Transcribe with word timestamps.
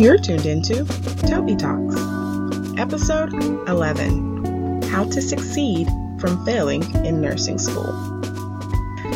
You're 0.00 0.16
tuned 0.16 0.46
into 0.46 0.86
Toby 1.28 1.54
Talks, 1.54 1.94
episode 2.78 3.34
11 3.68 4.80
How 4.84 5.04
to 5.04 5.20
Succeed 5.20 5.88
from 6.18 6.42
Failing 6.46 6.82
in 7.04 7.20
Nursing 7.20 7.58
School. 7.58 7.92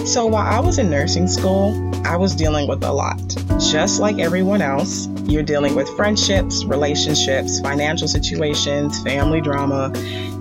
So, 0.04 0.26
while 0.26 0.46
I 0.46 0.60
was 0.60 0.78
in 0.78 0.90
nursing 0.90 1.26
school, 1.26 1.72
I 2.04 2.18
was 2.18 2.36
dealing 2.36 2.68
with 2.68 2.84
a 2.84 2.92
lot. 2.92 3.18
Just 3.58 3.98
like 3.98 4.18
everyone 4.18 4.60
else, 4.60 5.06
you're 5.22 5.42
dealing 5.42 5.74
with 5.74 5.88
friendships, 5.96 6.66
relationships, 6.66 7.60
financial 7.60 8.06
situations, 8.06 9.02
family 9.02 9.40
drama, 9.40 9.90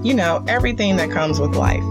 you 0.04 0.14
know, 0.14 0.44
everything 0.50 0.98
that 0.98 1.10
comes 1.10 1.40
with 1.40 1.56
life. 1.56 1.84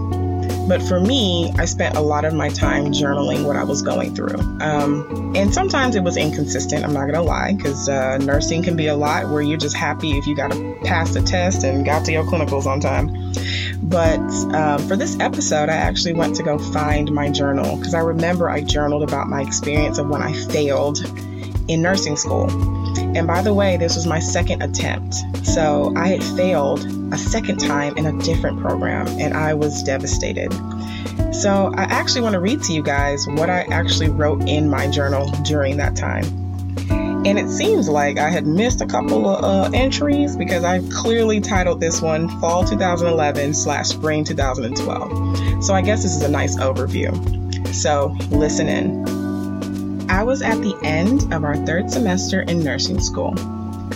But 0.67 0.81
for 0.81 0.99
me, 0.99 1.51
I 1.57 1.65
spent 1.65 1.97
a 1.97 2.01
lot 2.01 2.23
of 2.23 2.33
my 2.33 2.49
time 2.49 2.85
journaling 2.87 3.45
what 3.45 3.55
I 3.55 3.63
was 3.63 3.81
going 3.81 4.15
through. 4.15 4.39
Um, 4.61 5.33
and 5.35 5.53
sometimes 5.53 5.95
it 5.95 6.03
was 6.03 6.15
inconsistent, 6.15 6.85
I'm 6.85 6.93
not 6.93 7.05
gonna 7.05 7.21
lie, 7.21 7.53
because 7.53 7.89
uh, 7.89 8.17
nursing 8.19 8.63
can 8.63 8.77
be 8.77 8.87
a 8.87 8.95
lot 8.95 9.29
where 9.29 9.41
you're 9.41 9.57
just 9.57 9.75
happy 9.75 10.11
if 10.11 10.25
you 10.25 10.35
got 10.35 10.51
to 10.51 10.77
pass 10.83 11.13
the 11.13 11.21
test 11.21 11.63
and 11.63 11.85
got 11.85 12.05
to 12.05 12.11
your 12.13 12.23
clinicals 12.23 12.65
on 12.65 12.79
time. 12.79 13.33
But 13.81 14.19
um, 14.55 14.87
for 14.87 14.95
this 14.95 15.19
episode, 15.19 15.67
I 15.69 15.75
actually 15.75 16.13
went 16.13 16.35
to 16.37 16.43
go 16.43 16.57
find 16.57 17.11
my 17.11 17.29
journal 17.29 17.75
because 17.75 17.93
I 17.93 17.99
remember 17.99 18.49
I 18.49 18.61
journaled 18.61 19.03
about 19.03 19.27
my 19.27 19.41
experience 19.41 19.97
of 19.97 20.07
when 20.07 20.21
I 20.21 20.31
failed 20.31 20.99
in 21.67 21.81
nursing 21.81 22.15
school. 22.15 22.47
And 22.97 23.27
by 23.27 23.41
the 23.41 23.53
way, 23.53 23.77
this 23.77 23.95
was 23.95 24.07
my 24.07 24.19
second 24.19 24.61
attempt. 24.61 25.15
So 25.43 25.93
I 25.95 26.07
had 26.07 26.23
failed 26.23 26.85
a 27.13 27.17
second 27.17 27.59
time 27.59 27.97
in 27.97 28.05
a 28.05 28.23
different 28.23 28.59
program 28.59 29.07
and 29.19 29.33
I 29.33 29.53
was 29.53 29.83
devastated. 29.83 30.51
So 31.33 31.71
I 31.75 31.83
actually 31.83 32.21
want 32.21 32.33
to 32.33 32.39
read 32.39 32.61
to 32.63 32.73
you 32.73 32.83
guys 32.83 33.27
what 33.27 33.49
I 33.49 33.61
actually 33.71 34.09
wrote 34.09 34.47
in 34.47 34.69
my 34.69 34.87
journal 34.87 35.29
during 35.43 35.77
that 35.77 35.95
time. 35.95 36.25
And 37.25 37.39
it 37.39 37.49
seems 37.49 37.87
like 37.87 38.17
I 38.17 38.29
had 38.29 38.45
missed 38.45 38.81
a 38.81 38.85
couple 38.85 39.29
of 39.29 39.43
uh, 39.43 39.69
entries 39.73 40.35
because 40.35 40.65
I 40.65 40.81
clearly 40.91 41.39
titled 41.39 41.79
this 41.79 42.01
one 42.01 42.27
Fall 42.41 42.65
2011 42.65 43.53
slash 43.53 43.87
Spring 43.87 44.25
2012. 44.25 45.63
So 45.63 45.73
I 45.73 45.81
guess 45.81 46.03
this 46.03 46.15
is 46.15 46.21
a 46.21 46.29
nice 46.29 46.57
overview. 46.57 47.13
So 47.73 48.15
listen 48.29 48.67
in. 48.67 49.22
I 50.13 50.21
was 50.21 50.43
at 50.43 50.61
the 50.61 50.77
end 50.83 51.33
of 51.33 51.43
our 51.43 51.57
third 51.65 51.89
semester 51.89 52.43
in 52.43 52.63
nursing 52.63 53.01
school 53.01 53.31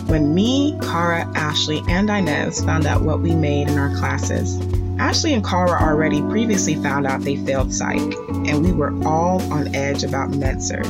when 0.07 0.33
me, 0.33 0.75
Cara, 0.81 1.31
Ashley, 1.35 1.83
and 1.87 2.09
Inez 2.09 2.63
found 2.63 2.87
out 2.87 3.03
what 3.03 3.21
we 3.21 3.35
made 3.35 3.69
in 3.69 3.77
our 3.77 3.95
classes. 3.95 4.59
Ashley 4.97 5.35
and 5.35 5.45
Cara 5.45 5.79
already 5.79 6.21
previously 6.23 6.73
found 6.73 7.05
out 7.05 7.21
they 7.21 7.35
failed 7.45 7.71
psych, 7.71 8.01
and 8.47 8.65
we 8.65 8.71
were 8.71 8.91
all 9.07 9.43
on 9.53 9.75
edge 9.75 10.03
about 10.03 10.31
med 10.31 10.63
surg. 10.63 10.87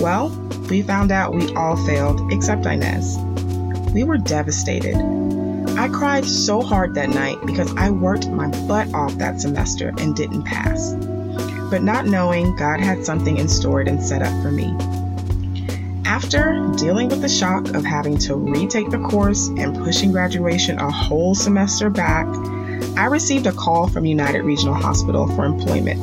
Well, 0.00 0.28
we 0.68 0.82
found 0.82 1.10
out 1.10 1.32
we 1.32 1.50
all 1.54 1.82
failed 1.86 2.30
except 2.30 2.66
Inez. 2.66 3.16
We 3.94 4.04
were 4.04 4.18
devastated. 4.18 4.96
I 5.78 5.88
cried 5.88 6.26
so 6.26 6.60
hard 6.60 6.94
that 6.96 7.08
night 7.08 7.38
because 7.46 7.74
I 7.76 7.88
worked 7.88 8.28
my 8.28 8.48
butt 8.66 8.92
off 8.92 9.14
that 9.14 9.40
semester 9.40 9.94
and 9.96 10.14
didn't 10.14 10.42
pass 10.42 10.94
but 11.70 11.82
not 11.82 12.06
knowing 12.06 12.56
God 12.56 12.80
had 12.80 13.04
something 13.04 13.36
in 13.36 13.48
store 13.48 13.80
and 13.80 14.02
set 14.02 14.22
up 14.22 14.42
for 14.42 14.50
me. 14.50 14.74
After 16.04 16.72
dealing 16.76 17.08
with 17.08 17.20
the 17.20 17.28
shock 17.28 17.68
of 17.74 17.84
having 17.84 18.18
to 18.18 18.34
retake 18.34 18.90
the 18.90 18.98
course 18.98 19.48
and 19.48 19.76
pushing 19.76 20.10
graduation 20.10 20.78
a 20.78 20.90
whole 20.90 21.34
semester 21.34 21.90
back, 21.90 22.26
I 22.96 23.06
received 23.06 23.46
a 23.46 23.52
call 23.52 23.88
from 23.88 24.04
United 24.04 24.42
Regional 24.42 24.74
Hospital 24.74 25.28
for 25.28 25.44
employment. 25.44 26.00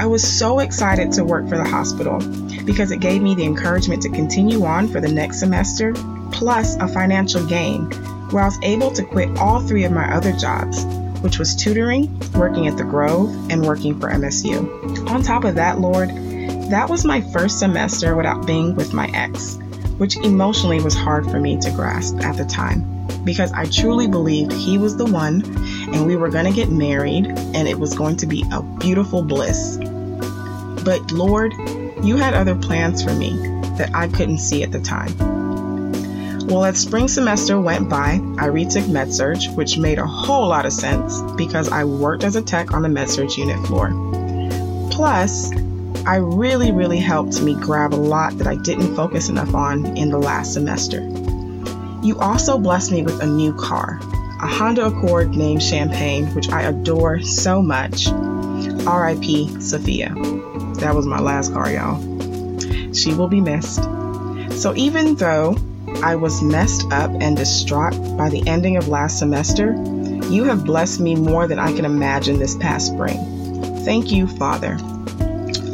I 0.00 0.06
was 0.06 0.26
so 0.26 0.60
excited 0.60 1.12
to 1.12 1.24
work 1.24 1.48
for 1.48 1.58
the 1.58 1.68
hospital 1.68 2.18
because 2.64 2.90
it 2.90 3.00
gave 3.00 3.22
me 3.22 3.34
the 3.34 3.44
encouragement 3.44 4.02
to 4.02 4.08
continue 4.08 4.64
on 4.64 4.88
for 4.88 5.00
the 5.00 5.12
next 5.12 5.40
semester, 5.40 5.92
plus 6.32 6.76
a 6.76 6.88
financial 6.88 7.44
gain, 7.46 7.90
where 8.30 8.42
I 8.42 8.46
was 8.46 8.58
able 8.62 8.90
to 8.92 9.04
quit 9.04 9.36
all 9.38 9.60
three 9.60 9.84
of 9.84 9.92
my 9.92 10.12
other 10.14 10.32
jobs 10.32 10.84
which 11.20 11.38
was 11.38 11.54
tutoring, 11.54 12.18
working 12.34 12.66
at 12.66 12.76
the 12.76 12.84
Grove, 12.84 13.30
and 13.50 13.66
working 13.66 13.98
for 13.98 14.10
MSU. 14.10 15.08
On 15.08 15.22
top 15.22 15.44
of 15.44 15.54
that, 15.56 15.78
Lord, 15.80 16.10
that 16.70 16.88
was 16.88 17.04
my 17.04 17.20
first 17.32 17.58
semester 17.58 18.16
without 18.16 18.46
being 18.46 18.74
with 18.76 18.92
my 18.92 19.10
ex, 19.12 19.58
which 19.98 20.16
emotionally 20.16 20.80
was 20.80 20.94
hard 20.94 21.30
for 21.30 21.40
me 21.40 21.58
to 21.60 21.70
grasp 21.70 22.20
at 22.20 22.36
the 22.36 22.44
time 22.44 23.00
because 23.24 23.52
I 23.52 23.66
truly 23.66 24.08
believed 24.08 24.52
he 24.52 24.78
was 24.78 24.96
the 24.96 25.04
one 25.04 25.42
and 25.92 26.06
we 26.06 26.16
were 26.16 26.30
going 26.30 26.46
to 26.46 26.52
get 26.52 26.70
married 26.70 27.26
and 27.26 27.68
it 27.68 27.78
was 27.78 27.94
going 27.94 28.16
to 28.18 28.26
be 28.26 28.44
a 28.52 28.62
beautiful 28.62 29.22
bliss. 29.22 29.76
But 30.84 31.12
Lord, 31.12 31.52
you 32.02 32.16
had 32.16 32.34
other 32.34 32.54
plans 32.54 33.02
for 33.02 33.12
me 33.12 33.36
that 33.76 33.90
I 33.94 34.08
couldn't 34.08 34.38
see 34.38 34.62
at 34.62 34.72
the 34.72 34.80
time. 34.80 35.49
Well, 36.50 36.64
as 36.64 36.80
spring 36.80 37.06
semester 37.06 37.60
went 37.60 37.88
by, 37.88 38.20
I 38.36 38.46
retook 38.46 38.82
MedSurg, 38.86 39.54
which 39.54 39.78
made 39.78 40.00
a 40.00 40.06
whole 40.06 40.48
lot 40.48 40.66
of 40.66 40.72
sense 40.72 41.22
because 41.36 41.68
I 41.68 41.84
worked 41.84 42.24
as 42.24 42.34
a 42.34 42.42
tech 42.42 42.74
on 42.74 42.82
the 42.82 42.88
MedSurg 42.88 43.36
unit 43.36 43.64
floor. 43.68 43.90
Plus, 44.90 45.52
I 46.04 46.16
really, 46.16 46.72
really 46.72 46.98
helped 46.98 47.40
me 47.40 47.54
grab 47.54 47.94
a 47.94 47.94
lot 47.94 48.36
that 48.38 48.48
I 48.48 48.56
didn't 48.56 48.96
focus 48.96 49.28
enough 49.28 49.54
on 49.54 49.96
in 49.96 50.10
the 50.10 50.18
last 50.18 50.52
semester. 50.52 51.02
You 52.02 52.18
also 52.18 52.58
blessed 52.58 52.90
me 52.90 53.02
with 53.04 53.22
a 53.22 53.26
new 53.26 53.54
car, 53.54 54.00
a 54.42 54.48
Honda 54.48 54.86
Accord 54.86 55.36
named 55.36 55.62
Champagne, 55.62 56.26
which 56.34 56.48
I 56.48 56.62
adore 56.62 57.20
so 57.20 57.62
much. 57.62 58.08
RIP 58.08 59.62
Sophia. 59.62 60.12
That 60.80 60.96
was 60.96 61.06
my 61.06 61.20
last 61.20 61.52
car, 61.52 61.70
y'all. 61.70 62.00
She 62.92 63.14
will 63.14 63.28
be 63.28 63.40
missed. 63.40 63.84
So 64.60 64.74
even 64.74 65.14
though 65.14 65.54
I 66.02 66.16
was 66.16 66.42
messed 66.42 66.90
up 66.92 67.10
and 67.20 67.36
distraught 67.36 67.92
by 68.16 68.30
the 68.30 68.46
ending 68.46 68.76
of 68.76 68.88
last 68.88 69.18
semester, 69.18 69.72
you 70.30 70.44
have 70.44 70.64
blessed 70.64 71.00
me 71.00 71.14
more 71.16 71.46
than 71.46 71.58
I 71.58 71.72
can 71.72 71.84
imagine 71.84 72.38
this 72.38 72.56
past 72.56 72.86
spring. 72.86 73.18
Thank 73.84 74.12
you, 74.12 74.26
Father. 74.26 74.78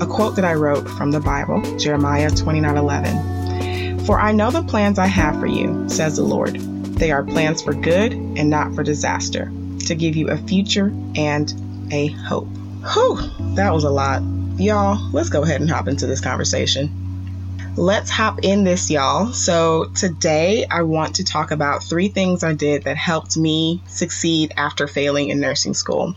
A 0.00 0.06
quote 0.06 0.36
that 0.36 0.44
I 0.44 0.54
wrote 0.54 0.88
from 0.88 1.10
the 1.10 1.20
Bible, 1.20 1.60
Jeremiah 1.78 2.30
29:11. 2.30 4.04
For 4.06 4.18
I 4.18 4.32
know 4.32 4.50
the 4.50 4.62
plans 4.62 4.98
I 4.98 5.06
have 5.06 5.38
for 5.38 5.46
you, 5.46 5.88
says 5.88 6.16
the 6.16 6.22
Lord. 6.22 6.56
They 6.56 7.12
are 7.12 7.22
plans 7.22 7.62
for 7.62 7.74
good 7.74 8.12
and 8.12 8.48
not 8.48 8.74
for 8.74 8.82
disaster, 8.82 9.52
to 9.86 9.94
give 9.94 10.16
you 10.16 10.28
a 10.28 10.36
future 10.36 10.92
and 11.14 11.52
a 11.92 12.08
hope. 12.08 12.48
Whew, 12.94 13.18
that 13.54 13.72
was 13.72 13.84
a 13.84 13.90
lot. 13.90 14.22
Y'all, 14.58 14.98
let's 15.12 15.28
go 15.28 15.42
ahead 15.42 15.60
and 15.60 15.68
hop 15.68 15.88
into 15.88 16.06
this 16.06 16.20
conversation. 16.20 17.05
Let's 17.78 18.08
hop 18.08 18.38
in 18.42 18.64
this, 18.64 18.90
y'all. 18.90 19.34
So, 19.34 19.90
today 19.94 20.64
I 20.64 20.80
want 20.80 21.16
to 21.16 21.24
talk 21.24 21.50
about 21.50 21.84
three 21.84 22.08
things 22.08 22.42
I 22.42 22.54
did 22.54 22.84
that 22.84 22.96
helped 22.96 23.36
me 23.36 23.82
succeed 23.86 24.54
after 24.56 24.86
failing 24.86 25.28
in 25.28 25.40
nursing 25.40 25.74
school. 25.74 26.14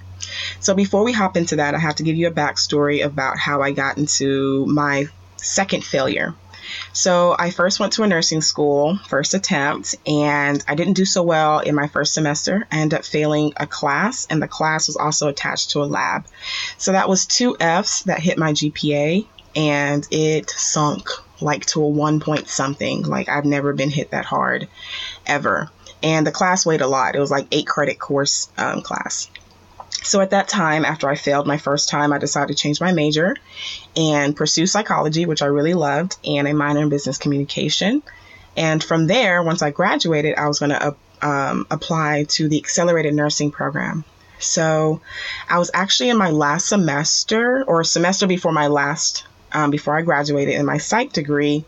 So, 0.61 0.73
before 0.73 1.03
we 1.03 1.11
hop 1.11 1.35
into 1.35 1.57
that, 1.57 1.75
I 1.75 1.79
have 1.79 1.95
to 1.95 2.03
give 2.03 2.15
you 2.15 2.27
a 2.27 2.31
backstory 2.31 3.03
about 3.03 3.37
how 3.37 3.61
I 3.61 3.73
got 3.73 3.97
into 3.97 4.65
my 4.67 5.07
second 5.35 5.83
failure. 5.83 6.33
So, 6.93 7.35
I 7.37 7.49
first 7.49 7.77
went 7.77 7.91
to 7.93 8.03
a 8.03 8.07
nursing 8.07 8.39
school, 8.39 8.97
first 9.09 9.33
attempt, 9.33 9.95
and 10.07 10.63
I 10.65 10.75
didn't 10.75 10.93
do 10.93 11.03
so 11.03 11.23
well 11.23 11.59
in 11.59 11.75
my 11.75 11.89
first 11.89 12.13
semester. 12.13 12.65
I 12.71 12.79
ended 12.79 12.99
up 12.99 13.05
failing 13.05 13.51
a 13.57 13.67
class, 13.67 14.25
and 14.29 14.41
the 14.41 14.47
class 14.47 14.87
was 14.87 14.95
also 14.95 15.27
attached 15.27 15.71
to 15.71 15.83
a 15.83 15.91
lab. 15.91 16.25
So, 16.77 16.93
that 16.93 17.09
was 17.09 17.25
two 17.25 17.57
F's 17.59 18.03
that 18.03 18.21
hit 18.21 18.37
my 18.37 18.53
GPA, 18.53 19.27
and 19.57 20.07
it 20.09 20.51
sunk 20.51 21.09
like 21.41 21.65
to 21.67 21.83
a 21.83 21.87
one 21.87 22.19
point 22.19 22.47
something. 22.47 23.03
Like 23.03 23.29
I've 23.29 23.45
never 23.45 23.73
been 23.73 23.89
hit 23.89 24.11
that 24.11 24.25
hard 24.25 24.67
ever. 25.25 25.69
And 26.01 26.25
the 26.25 26.31
class 26.31 26.65
weighed 26.65 26.81
a 26.81 26.87
lot. 26.87 27.15
It 27.15 27.19
was 27.19 27.31
like 27.31 27.47
eight 27.51 27.67
credit 27.67 27.99
course 27.99 28.49
um, 28.57 28.81
class. 28.81 29.29
So 30.01 30.21
at 30.21 30.29
that 30.29 30.47
time, 30.47 30.85
after 30.85 31.09
I 31.09 31.15
failed 31.15 31.45
my 31.45 31.57
first 31.57 31.89
time, 31.89 32.13
I 32.13 32.19
decided 32.19 32.55
to 32.55 32.61
change 32.61 32.79
my 32.79 32.93
major 32.93 33.35
and 33.97 34.35
pursue 34.35 34.65
psychology, 34.65 35.25
which 35.25 35.41
I 35.41 35.47
really 35.47 35.73
loved, 35.73 36.15
and 36.23 36.47
a 36.47 36.53
minor 36.53 36.81
in 36.81 36.89
business 36.89 37.17
communication. 37.17 38.01
And 38.55 38.83
from 38.83 39.07
there, 39.07 39.43
once 39.43 39.61
I 39.61 39.71
graduated, 39.71 40.35
I 40.35 40.47
was 40.47 40.59
going 40.59 40.71
to 40.71 40.95
um, 41.21 41.67
apply 41.69 42.25
to 42.29 42.47
the 42.47 42.57
accelerated 42.57 43.13
nursing 43.13 43.51
program. 43.51 44.05
So 44.39 45.01
I 45.49 45.59
was 45.59 45.69
actually 45.73 46.09
in 46.09 46.17
my 46.17 46.31
last 46.31 46.67
semester 46.67 47.63
or 47.67 47.83
semester 47.83 48.25
before 48.25 48.53
my 48.53 48.67
last 48.67 49.25
um, 49.51 49.71
before 49.71 49.97
I 49.97 50.01
graduated 50.01 50.55
in 50.55 50.65
my 50.65 50.77
psych 50.77 51.13
degree 51.13 51.65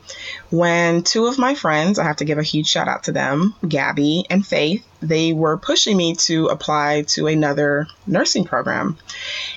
when 0.49 1.03
two 1.03 1.27
of 1.27 1.37
my 1.37 1.55
friends, 1.55 1.99
I 1.99 2.03
have 2.03 2.17
to 2.17 2.25
give 2.25 2.37
a 2.37 2.43
huge 2.43 2.67
shout 2.67 2.87
out 2.87 3.03
to 3.03 3.11
them, 3.11 3.55
Gabby 3.67 4.25
and 4.29 4.45
Faith, 4.45 4.85
they 5.01 5.33
were 5.33 5.57
pushing 5.57 5.97
me 5.97 6.15
to 6.15 6.47
apply 6.47 7.03
to 7.07 7.27
another 7.27 7.87
nursing 8.05 8.45
program. 8.45 8.97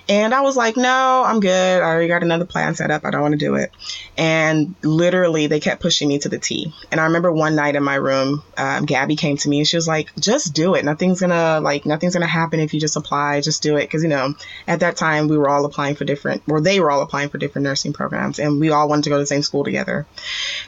And 0.08 0.35
I 0.35 0.41
was 0.41 0.56
like, 0.56 0.76
no, 0.76 1.23
I'm 1.25 1.41
good. 1.41 1.82
I 1.82 1.85
already 1.85 2.08
got 2.08 2.23
another 2.23 2.44
plan 2.44 2.75
set 2.75 2.91
up. 2.91 3.05
I 3.05 3.11
don't 3.11 3.23
want 3.23 3.32
to 3.32 3.38
do 3.38 3.55
it. 3.55 3.70
And 4.17 4.75
literally, 4.82 5.46
they 5.46 5.61
kept 5.61 5.82
pushing 5.82 6.08
me 6.08 6.19
to 6.20 6.29
the 6.29 6.38
T. 6.38 6.73
And 6.91 7.00
I 7.00 7.05
remember 7.05 7.32
one 7.32 7.56
night 7.56 7.76
in 7.76 7.82
my 7.82 7.96
room, 7.96 8.43
um, 8.56 8.87
Gabby 8.87 9.17
came 9.17 9.37
to 9.38 9.49
me 9.49 9.58
and 9.58 9.69
she 9.69 9.76
was 9.76 9.88
like, 9.88 10.14
just 10.19 10.55
do 10.55 10.75
it. 10.75 10.85
Nothing's 10.85 11.20
gonna, 11.20 11.61
like, 11.61 11.85
nothing's 11.85 12.14
gonna 12.14 12.26
happen 12.26 12.61
if 12.61 12.73
you 12.73 12.81
just 12.81 12.97
apply. 12.97 13.40
Just 13.40 13.62
do 13.62 13.76
it. 13.76 13.90
Cause, 13.90 14.02
you 14.02 14.08
know, 14.08 14.35
at 14.67 14.81
that 14.81 14.97
time, 14.97 15.29
we 15.29 15.37
were 15.37 15.49
all 15.49 15.64
applying 15.64 15.94
for 15.94 16.05
different, 16.05 16.43
or 16.49 16.61
they 16.61 16.81
were 16.81 16.90
all 16.90 17.02
applying 17.02 17.29
for 17.29 17.38
different 17.38 17.64
nursing 17.64 17.93
programs 17.93 18.38
and 18.38 18.61
we 18.61 18.70
all 18.70 18.88
wanted 18.88 19.05
to 19.05 19.11
go 19.11 19.17
to 19.17 19.23
the 19.23 19.26
same 19.26 19.43
school 19.43 19.64
together. 19.64 20.06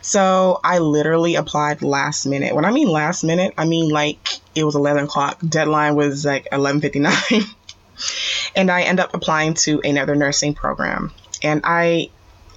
So 0.03 0.61
I 0.63 0.79
literally 0.79 1.35
applied 1.37 1.83
last 1.83 2.27
minute. 2.27 2.55
When 2.55 2.65
I 2.65 2.71
mean 2.71 2.89
last 2.89 3.25
minute, 3.25 3.55
I 3.57 3.65
mean 3.65 3.91
like 3.91 4.19
it 4.57 4.65
was 4.65 4.75
11 4.75 5.05
o'clock. 5.05 5.39
Deadline 5.47 5.95
was 5.95 6.25
like 6.25 6.49
11:59. 6.51 7.55
and 8.57 8.71
I 8.71 8.83
end 8.83 9.01
up 9.01 9.15
applying 9.15 9.55
to 9.55 9.81
another 9.85 10.15
nursing 10.15 10.55
program. 10.55 11.13
And 11.43 11.61
I 11.65 12.11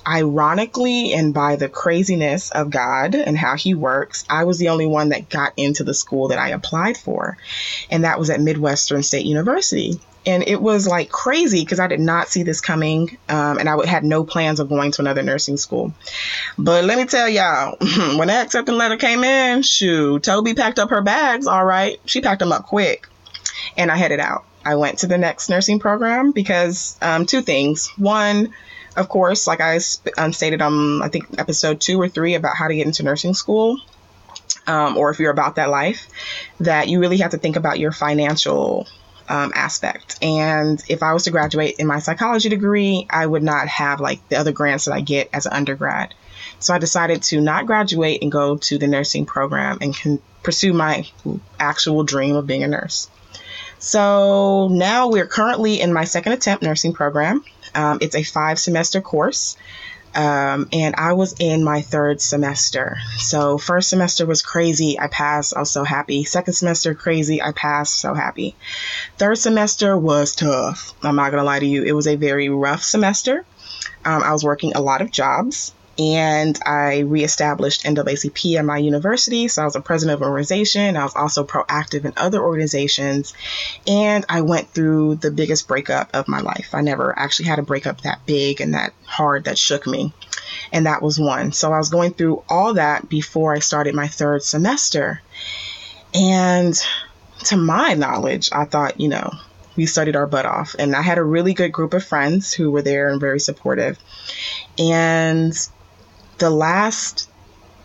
ironically 0.07 1.13
and 1.13 1.34
by 1.34 1.56
the 1.56 1.69
craziness 1.69 2.50
of 2.51 2.69
God 2.69 3.16
and 3.16 3.38
how 3.38 3.56
he 3.56 3.74
works, 3.75 4.25
I 4.30 4.46
was 4.46 4.57
the 4.57 4.69
only 4.69 4.88
one 4.88 5.10
that 5.10 5.30
got 5.30 5.54
into 5.57 5.84
the 5.84 5.94
school 5.94 6.30
that 6.30 6.40
I 6.40 6.50
applied 6.50 6.98
for. 6.98 7.38
And 7.92 8.04
that 8.06 8.18
was 8.18 8.30
at 8.30 8.42
Midwestern 8.42 9.04
State 9.04 9.25
University. 9.25 10.00
And 10.25 10.48
it 10.48 10.62
was 10.62 10.88
like 10.88 11.10
crazy 11.10 11.62
because 11.62 11.80
I 11.80 11.88
did 11.88 12.00
not 12.00 12.27
see 12.27 12.44
this 12.44 12.62
coming. 12.62 13.18
Um, 13.30 13.57
and 13.57 13.69
I 13.69 13.75
would, 13.75 13.86
had 13.88 14.04
no 14.04 14.24
plans 14.24 14.60
of 14.60 14.69
going 14.69 14.92
to 14.92 15.01
another 15.01 15.24
nursing 15.24 15.57
school. 15.57 15.94
But 16.57 16.83
let 16.83 16.98
me 16.98 17.06
tell 17.06 17.30
y'all, 17.30 17.77
when 18.18 18.27
that 18.27 18.48
acceptance 18.48 18.77
letter 18.77 18.98
came 18.98 19.24
in, 19.24 19.62
shoo, 19.62 20.19
Toby 20.19 20.54
packed 20.54 20.80
up 20.80 20.89
her 20.89 21.01
bags. 21.01 21.48
All 21.48 21.63
right. 21.66 22.00
She 22.06 22.21
packed 22.21 22.39
them 22.39 22.51
up 22.51 22.66
quick. 22.66 23.07
And 23.77 23.92
I 23.92 23.95
headed 23.95 24.19
out. 24.19 24.45
I 24.66 24.75
went 24.75 25.00
to 25.00 25.07
the 25.07 25.18
next 25.18 25.50
nursing 25.50 25.80
program 25.80 26.31
because 26.31 26.98
um, 27.01 27.25
two 27.25 27.42
things. 27.42 27.89
One, 27.98 28.54
of 28.95 29.07
course, 29.07 29.48
like 29.48 29.62
I 29.62 29.80
um, 30.18 30.33
stated 30.33 30.62
on, 30.62 31.01
I 31.01 31.07
think, 31.07 31.39
episode 31.39 31.80
two 31.80 32.00
or 32.00 32.10
three 32.10 32.36
about 32.36 32.56
how 32.56 32.68
to 32.68 32.75
get 32.75 32.86
into 32.86 33.04
nursing 33.04 33.33
school, 33.33 33.80
um, 34.68 34.98
or 34.98 35.10
if 35.10 35.19
you're 35.19 35.31
about 35.31 35.56
that 35.56 35.69
life, 35.69 36.07
that 36.60 36.89
you 36.89 37.00
really 37.00 37.18
have 37.18 37.31
to 37.31 37.38
think 37.38 37.56
about 37.56 37.80
your 37.80 37.92
financial 37.92 38.88
um, 39.29 39.51
aspect. 39.55 40.17
And 40.21 40.83
if 40.89 41.03
I 41.03 41.13
was 41.13 41.23
to 41.23 41.31
graduate 41.31 41.75
in 41.77 41.87
my 41.87 41.99
psychology 41.99 42.49
degree, 42.49 43.05
I 43.09 43.25
would 43.25 43.43
not 43.43 43.67
have 43.67 44.01
like 44.01 44.27
the 44.27 44.37
other 44.37 44.51
grants 44.51 44.85
that 44.85 44.93
I 44.93 45.01
get 45.01 45.29
as 45.31 45.45
an 45.45 45.53
undergrad. 45.53 46.13
So 46.59 46.73
I 46.73 46.79
decided 46.79 47.23
to 47.23 47.39
not 47.39 47.67
graduate 47.67 48.21
and 48.21 48.31
go 48.31 48.57
to 48.57 48.77
the 48.77 48.87
nursing 48.87 49.25
program 49.25 49.77
and 49.81 49.95
can 49.95 50.19
pursue 50.43 50.73
my 50.73 51.07
actual 51.59 52.03
dream 52.03 52.35
of 52.35 52.47
being 52.47 52.63
a 52.63 52.67
nurse. 52.67 53.09
So 53.77 54.67
now 54.69 55.09
we're 55.09 55.27
currently 55.27 55.79
in 55.79 55.93
my 55.93 56.03
second 56.03 56.33
attempt 56.33 56.63
nursing 56.63 56.93
program. 56.93 57.45
Um, 57.73 57.99
it's 58.01 58.15
a 58.15 58.23
five 58.23 58.59
semester 58.59 58.99
course. 58.99 59.55
Um, 60.19 60.68
and 60.74 60.95
I 60.98 61.13
was 61.13 61.33
in 61.39 61.63
my 61.63 61.81
third 61.81 62.19
semester. 62.19 62.98
So, 63.19 63.57
first 63.57 63.89
semester 63.89 64.25
was 64.25 64.42
crazy. 64.42 65.00
I 65.00 65.07
passed. 65.07 65.56
I 65.56 65.62
was 65.62 65.71
so 65.71 65.86
happy. 65.86 66.25
Second 66.25 66.56
semester, 66.56 66.94
crazy. 66.94 67.42
I 67.42 67.54
passed. 67.54 67.98
So 68.01 68.13
happy. 68.13 68.57
Third 69.18 69.38
semester 69.38 69.98
was 69.98 70.36
tough. 70.36 70.94
I'm 71.04 71.16
not 71.16 71.31
going 71.31 71.39
to 71.39 71.45
lie 71.45 71.60
to 71.60 71.66
you. 71.66 71.83
It 71.83 71.94
was 71.94 72.06
a 72.06 72.18
very 72.18 72.50
rough 72.50 72.83
semester. 72.83 73.45
Um, 74.04 74.21
I 74.21 74.33
was 74.33 74.44
working 74.44 74.74
a 74.75 74.81
lot 74.81 75.01
of 75.01 75.10
jobs 75.10 75.74
and 76.00 76.57
I 76.66 77.00
reestablished 77.00 77.84
NAACP 77.84 78.56
at 78.57 78.63
my 78.63 78.78
university. 78.78 79.50
So 79.50 79.62
I 79.62 79.66
was 79.66 79.75
a 79.75 79.81
president 79.81 80.16
of 80.16 80.22
an 80.22 80.30
organization. 80.30 80.96
I 80.96 81.04
was 81.04 81.16
also 81.16 81.44
proactive 81.44 82.06
in 82.06 82.13
other 82.16 82.42
organizations. 82.42 83.34
And 83.86 84.25
I 84.30 84.42
went 84.42 84.69
through 84.69 85.16
the 85.16 85.30
biggest 85.30 85.68
breakup 85.68 86.12
of 86.13 86.30
my 86.30 86.40
life. 86.40 86.69
I 86.74 86.80
never 86.81 87.18
actually 87.19 87.50
had 87.50 87.60
a 87.60 87.63
breakup 87.63 88.01
that 88.01 88.25
big 88.25 88.62
and 88.62 88.75
that 88.75 88.94
hard 89.04 89.44
that 89.44 89.57
shook 89.57 89.86
me. 89.86 90.13
And 90.72 90.86
that 90.86 91.01
was 91.01 91.19
one. 91.19 91.51
So 91.51 91.74
I 91.74 91.78
was 91.78 91.90
going 91.90 92.13
through 92.13 92.44
all 92.48 92.75
that 92.75 93.10
before 93.10 93.54
I 93.54 93.60
started 93.60 93.94
my 93.94 94.07
third 94.07 94.42
semester. 94.42 95.22
And 96.13 96.74
to 97.46 97.57
my 97.57 97.94
knowledge, 97.96 98.50
I 98.54 98.63
thought, 98.63 99.01
you 99.01 99.10
know, 99.10 99.31
we 99.75 99.86
studied 99.86 100.16
our 100.16 100.28
butt 100.28 100.46
off. 100.46 100.78
And 100.80 100.96
I 100.96 101.01
had 101.01 101.18
a 101.18 101.24
really 101.24 101.54
good 101.54 101.74
group 101.74 101.94
of 101.94 102.06
friends 102.06 102.54
who 102.54 102.72
were 102.72 102.81
there 102.81 103.10
and 103.10 103.19
very 103.19 103.42
supportive. 103.42 104.00
And 104.78 105.54
the 106.39 106.50
last 106.50 107.30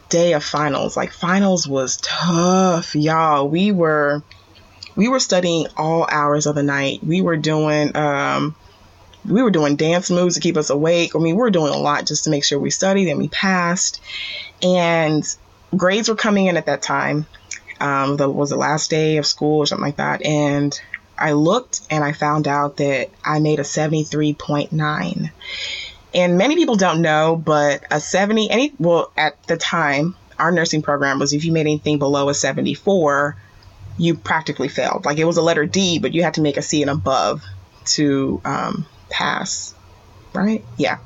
day 0.09 0.33
of 0.33 0.45
finals, 0.45 0.97
like 0.97 1.13
finals 1.13 1.67
was 1.67 1.97
tough, 1.99 2.95
y'all. 2.95 3.49
We 3.49 3.73
were 3.73 4.23
we 4.97 5.09
were 5.09 5.21
studying 5.21 5.67
all 5.77 6.07
hours 6.09 6.47
of 6.47 6.55
the 6.55 6.63
night. 6.63 7.01
We 7.03 7.21
were 7.21 7.37
doing 7.37 7.97
um 7.97 8.55
we 9.29 9.43
were 9.43 9.51
doing 9.51 9.77
dance 9.77 10.11
moves 10.11 10.35
to 10.35 10.41
keep 10.41 10.57
us 10.57 10.71
awake. 10.71 11.17
I 11.17 11.19
mean, 11.19 11.37
we 11.37 11.43
were 11.43 11.51
doing 11.51 11.73
a 11.73 11.79
lot 11.79 12.07
just 12.07 12.25
to 12.25 12.31
make 12.31 12.45
sure 12.45 12.59
we 12.59 12.71
studied 12.71 13.09
and 13.09 13.19
we 13.19 13.29
passed. 13.29 14.01
And 14.63 15.25
grades 15.77 16.09
were 16.09 16.15
coming 16.15 16.47
in 16.47 16.57
at 16.57 16.67
that 16.67 16.83
time. 16.83 17.27
Um, 17.81 18.17
that 18.19 18.31
was 18.31 18.51
the 18.51 18.57
last 18.57 18.91
day 18.91 19.17
of 19.17 19.27
school 19.27 19.59
or 19.59 19.67
something 19.67 19.85
like 19.85 19.97
that. 19.97 20.25
And 20.25 20.79
I 21.19 21.33
looked 21.33 21.81
and 21.91 22.05
I 22.05 22.13
found 22.13 22.47
out 22.47 22.77
that 22.79 23.11
I 23.25 23.39
made 23.41 23.61
a 23.61 23.63
73.9. 23.63 25.31
And 26.15 26.39
many 26.39 26.55
people 26.55 26.77
don't 26.77 27.03
know, 27.03 27.35
but 27.37 27.85
a 27.91 28.01
70, 28.01 28.51
any, 28.51 28.73
well, 28.79 29.13
at 29.17 29.43
the 29.47 29.57
time, 29.57 30.15
our 30.39 30.53
nursing 30.53 30.83
program 30.83 31.19
was 31.19 31.33
if 31.33 31.45
you 31.45 31.53
made 31.53 31.63
anything 31.63 31.99
below 31.99 32.29
a 32.29 32.35
74, 32.35 33.37
you 33.99 34.17
practically 34.17 34.69
failed. 34.69 35.05
Like 35.05 35.19
it 35.19 35.25
was 35.25 35.37
a 35.37 35.43
letter 35.43 35.67
D, 35.67 35.99
but 35.99 36.13
you 36.13 36.23
had 36.23 36.35
to 36.35 36.41
make 36.41 36.57
a 36.57 36.63
C 36.63 36.83
and 36.83 36.91
above 36.91 37.43
to 37.87 38.41
um, 38.45 38.87
pass. 39.11 39.75
Right? 40.33 40.65
Yeah. 40.77 40.99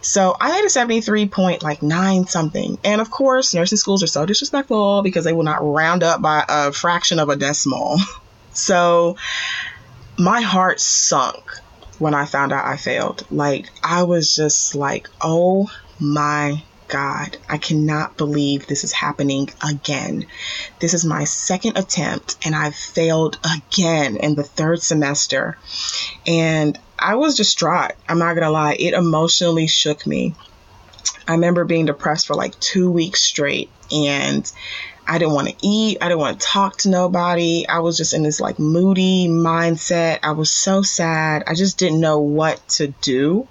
So 0.00 0.34
I 0.40 0.50
had 0.50 0.64
a 0.64 0.70
73 0.70 1.28
point 1.28 1.62
like 1.62 1.82
nine 1.82 2.26
something. 2.26 2.78
And 2.84 3.02
of 3.02 3.10
course, 3.10 3.52
nursing 3.52 3.76
schools 3.76 4.02
are 4.02 4.06
so 4.06 4.24
disrespectful 4.24 5.02
because 5.02 5.24
they 5.24 5.34
will 5.34 5.42
not 5.42 5.62
round 5.62 6.02
up 6.02 6.22
by 6.22 6.44
a 6.48 6.72
fraction 6.72 7.18
of 7.18 7.28
a 7.28 7.36
decimal. 7.36 7.98
So 8.54 9.16
my 10.18 10.42
heart 10.42 10.78
sunk 10.78 11.42
when 12.02 12.14
I 12.14 12.24
found 12.24 12.52
out 12.52 12.66
I 12.66 12.76
failed. 12.76 13.24
Like, 13.30 13.70
I 13.80 14.02
was 14.02 14.34
just 14.34 14.74
like, 14.74 15.08
oh 15.20 15.70
my 16.00 16.64
God, 16.88 17.36
I 17.48 17.58
cannot 17.58 18.16
believe 18.16 18.66
this 18.66 18.82
is 18.82 18.92
happening 18.92 19.48
again. 19.66 20.26
This 20.80 20.94
is 20.94 21.04
my 21.04 21.22
second 21.22 21.78
attempt, 21.78 22.38
and 22.44 22.56
I've 22.56 22.74
failed 22.74 23.38
again 23.44 24.16
in 24.16 24.34
the 24.34 24.42
third 24.42 24.82
semester. 24.82 25.56
And 26.26 26.76
I 26.98 27.14
was 27.14 27.36
distraught. 27.36 27.92
I'm 28.08 28.18
not 28.18 28.34
gonna 28.34 28.50
lie, 28.50 28.74
it 28.80 28.94
emotionally 28.94 29.68
shook 29.68 30.04
me. 30.04 30.34
I 31.28 31.34
remember 31.34 31.64
being 31.64 31.86
depressed 31.86 32.26
for 32.26 32.34
like 32.34 32.58
two 32.58 32.90
weeks 32.90 33.22
straight, 33.22 33.70
and 33.92 34.50
I 35.06 35.18
didn't 35.18 35.34
want 35.34 35.48
to 35.48 35.56
eat. 35.66 35.98
I 36.00 36.08
didn't 36.08 36.20
want 36.20 36.40
to 36.40 36.46
talk 36.46 36.78
to 36.78 36.88
nobody. 36.88 37.66
I 37.68 37.80
was 37.80 37.96
just 37.96 38.14
in 38.14 38.22
this 38.22 38.40
like 38.40 38.58
moody 38.58 39.26
mindset. 39.28 40.20
I 40.22 40.32
was 40.32 40.50
so 40.50 40.82
sad. 40.82 41.44
I 41.46 41.54
just 41.54 41.78
didn't 41.78 42.00
know 42.00 42.20
what 42.20 42.66
to 42.70 42.88
do 42.88 43.48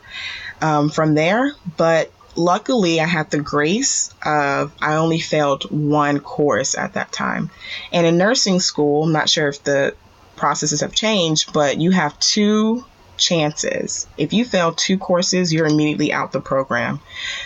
um, 0.62 0.89
from 0.89 1.13
there. 1.13 1.53
But 1.77 2.12
luckily, 2.36 3.00
I 3.00 3.05
had 3.05 3.31
the 3.31 3.41
grace 3.41 4.13
of 4.24 4.74
I 4.81 4.96
only 4.96 5.20
failed 5.20 5.63
one 5.70 6.20
course 6.20 6.77
at 6.77 6.93
that 6.93 7.12
time. 7.12 7.50
And 7.91 8.05
in 8.08 8.17
nursing 8.17 8.60
school, 8.60 9.03
I'm 9.03 9.12
not 9.12 9.29
sure 9.29 9.50
if 9.50 9.63
the 9.63 9.96
processes 10.38 10.81
have 10.81 10.93
changed, 10.93 11.53
but 11.53 11.77
you 11.79 11.91
have 11.91 12.20
two 12.20 12.86
chances. 13.21 14.07
If 14.17 14.33
you 14.33 14.43
fail 14.43 14.73
two 14.73 14.97
courses, 14.97 15.53
you're 15.53 15.67
immediately 15.67 16.11
out 16.11 16.33
the 16.33 16.41
program. 16.41 16.99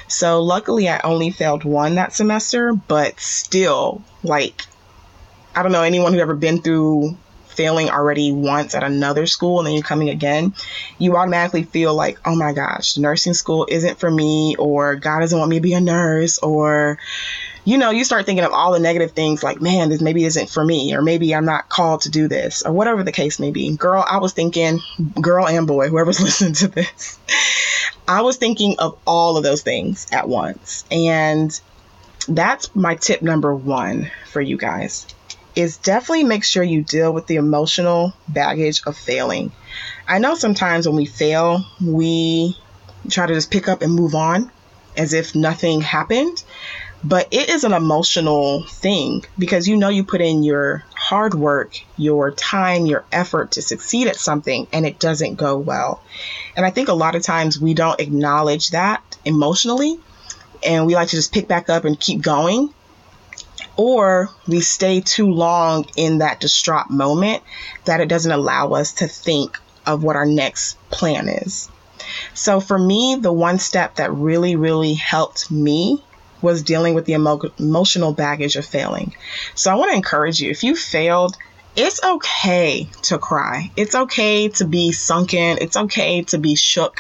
So 0.07 0.41
luckily, 0.41 0.89
I 0.89 0.99
only 1.03 1.29
failed 1.29 1.63
one 1.63 1.95
that 1.95 2.13
semester, 2.13 2.73
but 2.73 3.19
still, 3.19 4.01
like, 4.23 4.63
I 5.53 5.61
don't 5.61 5.71
know 5.71 5.83
anyone 5.83 6.13
who 6.13 6.19
ever 6.19 6.35
been 6.35 6.61
through 6.61 7.17
failing 7.55 7.89
already 7.89 8.31
once 8.31 8.75
at 8.75 8.83
another 8.83 9.25
school 9.25 9.59
and 9.59 9.67
then 9.67 9.73
you're 9.73 9.83
coming 9.83 10.09
again, 10.09 10.53
you 10.97 11.15
automatically 11.15 11.63
feel 11.63 11.95
like, 11.95 12.19
oh 12.25 12.35
my 12.35 12.53
gosh, 12.53 12.97
nursing 12.97 13.33
school 13.33 13.65
isn't 13.69 13.99
for 13.99 14.11
me, 14.11 14.55
or 14.57 14.95
God 14.95 15.21
doesn't 15.21 15.37
want 15.37 15.49
me 15.49 15.57
to 15.57 15.61
be 15.61 15.73
a 15.73 15.81
nurse, 15.81 16.37
or 16.39 16.97
you 17.65 17.79
know, 17.79 17.89
you 17.89 18.03
start 18.03 18.27
thinking 18.27 18.45
of 18.45 18.53
all 18.53 18.71
the 18.71 18.79
negative 18.79 19.11
things 19.11 19.41
like, 19.43 19.59
man, 19.59 19.89
this 19.89 19.99
maybe 19.99 20.23
isn't 20.23 20.49
for 20.49 20.63
me, 20.63 20.95
or 20.95 21.01
maybe 21.01 21.33
I'm 21.33 21.45
not 21.45 21.67
called 21.67 22.01
to 22.01 22.09
do 22.09 22.27
this, 22.27 22.61
or 22.61 22.71
whatever 22.71 23.03
the 23.03 23.11
case 23.11 23.39
may 23.39 23.49
be. 23.49 23.75
Girl, 23.75 24.05
I 24.07 24.19
was 24.19 24.33
thinking, 24.33 24.79
girl 25.19 25.47
and 25.47 25.65
boy, 25.65 25.89
whoever's 25.89 26.21
listening 26.21 26.53
to 26.53 26.67
this, 26.67 27.19
I 28.07 28.21
was 28.21 28.37
thinking 28.37 28.75
of 28.77 28.97
all 29.05 29.35
of 29.35 29.43
those 29.43 29.63
things 29.63 30.07
at 30.11 30.29
once. 30.29 30.85
And 30.91 31.59
that's 32.27 32.73
my 32.75 32.95
tip 32.95 33.23
number 33.23 33.53
one 33.53 34.11
for 34.31 34.41
you 34.41 34.57
guys 34.57 35.07
is 35.55 35.77
definitely 35.77 36.25
make 36.25 36.43
sure 36.43 36.63
you 36.63 36.83
deal 36.83 37.13
with 37.13 37.27
the 37.27 37.37
emotional 37.37 38.13
baggage 38.27 38.81
of 38.85 38.97
failing. 38.97 39.51
I 40.07 40.19
know 40.19 40.35
sometimes 40.35 40.85
when 40.85 40.97
we 40.97 41.05
fail, 41.05 41.65
we 41.81 42.57
try 43.09 43.25
to 43.25 43.33
just 43.33 43.51
pick 43.51 43.69
up 43.69 43.81
and 43.81 43.93
move 43.93 44.15
on 44.15 44.51
as 44.97 45.13
if 45.13 45.33
nothing 45.33 45.81
happened 45.81 46.43
but 47.05 47.27
it 47.29 47.49
is 47.49 47.63
an 47.63 47.71
emotional 47.71 48.63
thing 48.63 49.23
because 49.37 49.67
you 49.67 49.77
know 49.77 49.89
you 49.89 50.03
put 50.03 50.21
in 50.21 50.41
your 50.41 50.83
hard 50.95 51.35
work, 51.35 51.79
your 51.97 52.31
time, 52.31 52.87
your 52.87 53.05
effort 53.11 53.51
to 53.51 53.61
succeed 53.61 54.07
at 54.07 54.15
something 54.15 54.65
and 54.73 54.87
it 54.87 54.97
doesn't 54.97 55.35
go 55.35 55.55
well. 55.55 56.01
And 56.55 56.65
I 56.65 56.71
think 56.71 56.89
a 56.89 56.93
lot 56.93 57.13
of 57.13 57.21
times 57.21 57.61
we 57.61 57.75
don't 57.75 57.99
acknowledge 57.99 58.71
that 58.71 59.03
emotionally 59.23 59.99
and 60.65 60.87
we 60.87 60.95
like 60.95 61.09
to 61.09 61.15
just 61.15 61.31
pick 61.31 61.47
back 61.47 61.69
up 61.69 61.85
and 61.85 61.99
keep 61.99 62.23
going. 62.23 62.73
Or 63.77 64.29
we 64.47 64.61
stay 64.61 65.01
too 65.01 65.29
long 65.29 65.85
in 65.95 66.19
that 66.19 66.39
distraught 66.39 66.89
moment 66.89 67.43
that 67.83 68.01
it 68.01 68.09
doesn't 68.09 68.31
allow 68.31 68.71
us 68.71 68.93
to 68.93 69.07
think 69.07 69.59
of 69.85 70.01
what 70.01 70.15
our 70.15 70.25
next 70.25 70.79
plan 70.89 71.27
is. 71.29 71.69
So 72.33 72.59
for 72.59 72.79
me, 72.79 73.17
the 73.21 73.33
one 73.33 73.59
step 73.59 73.95
that 73.95 74.11
really, 74.11 74.55
really 74.55 74.95
helped 74.95 75.51
me 75.51 76.01
was 76.41 76.63
dealing 76.63 76.93
with 76.93 77.05
the 77.05 77.13
emo- 77.13 77.39
emotional 77.59 78.13
baggage 78.13 78.55
of 78.55 78.65
failing. 78.65 79.13
So 79.55 79.71
I 79.71 79.75
want 79.75 79.91
to 79.91 79.95
encourage 79.95 80.39
you 80.39 80.51
if 80.51 80.63
you 80.63 80.75
failed, 80.75 81.35
it's 81.75 82.01
okay 82.03 82.87
to 83.03 83.17
cry. 83.17 83.71
It's 83.75 83.95
okay 83.95 84.47
to 84.49 84.65
be 84.65 84.91
sunken. 84.91 85.57
It's 85.59 85.75
okay 85.75 86.21
to 86.23 86.37
be 86.37 86.55
shook. 86.55 86.99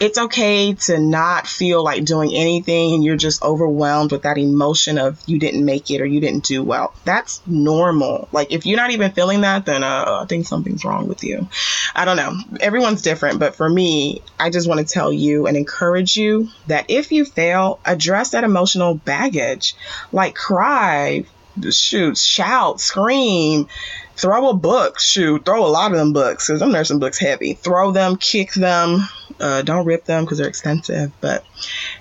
It's 0.00 0.18
okay 0.18 0.74
to 0.74 0.98
not 0.98 1.46
feel 1.46 1.84
like 1.84 2.04
doing 2.04 2.32
anything 2.34 2.94
and 2.94 3.04
you're 3.04 3.16
just 3.16 3.42
overwhelmed 3.42 4.12
with 4.12 4.22
that 4.22 4.38
emotion 4.38 4.98
of 4.98 5.20
you 5.26 5.38
didn't 5.38 5.64
make 5.64 5.90
it 5.90 6.00
or 6.00 6.06
you 6.06 6.20
didn't 6.20 6.44
do 6.44 6.62
well. 6.62 6.94
That's 7.04 7.42
normal. 7.46 8.28
Like 8.32 8.52
if 8.52 8.64
you're 8.64 8.78
not 8.78 8.90
even 8.90 9.12
feeling 9.12 9.42
that, 9.42 9.66
then 9.66 9.84
uh, 9.84 10.20
I 10.22 10.26
think 10.26 10.46
something's 10.46 10.84
wrong 10.84 11.08
with 11.08 11.22
you. 11.22 11.48
I 11.94 12.04
don't 12.04 12.16
know. 12.16 12.34
Everyone's 12.60 13.02
different, 13.02 13.38
but 13.38 13.54
for 13.54 13.68
me, 13.68 14.22
I 14.40 14.50
just 14.50 14.68
want 14.68 14.86
to 14.86 14.92
tell 14.92 15.12
you 15.12 15.46
and 15.46 15.56
encourage 15.56 16.16
you 16.16 16.48
that 16.68 16.86
if 16.88 17.12
you 17.12 17.24
fail, 17.24 17.80
address 17.84 18.30
that 18.30 18.44
emotional 18.44 18.94
baggage. 18.94 19.74
Like 20.10 20.34
cry, 20.34 21.24
shoot, 21.70 22.16
shout, 22.16 22.80
scream, 22.80 23.68
throw 24.16 24.48
a 24.48 24.54
book, 24.54 24.98
shoot, 24.98 25.44
throw 25.44 25.64
a 25.64 25.68
lot 25.68 25.92
of 25.92 25.98
them 25.98 26.12
books 26.12 26.46
because 26.46 26.62
I'm 26.62 26.72
nursing 26.72 26.98
books 26.98 27.18
heavy. 27.18 27.54
Throw 27.54 27.92
them, 27.92 28.16
kick 28.16 28.52
them, 28.54 29.00
uh, 29.38 29.62
don't 29.62 29.84
rip 29.84 30.04
them 30.04 30.24
because 30.24 30.38
they're 30.38 30.48
expensive, 30.48 31.12
but 31.20 31.44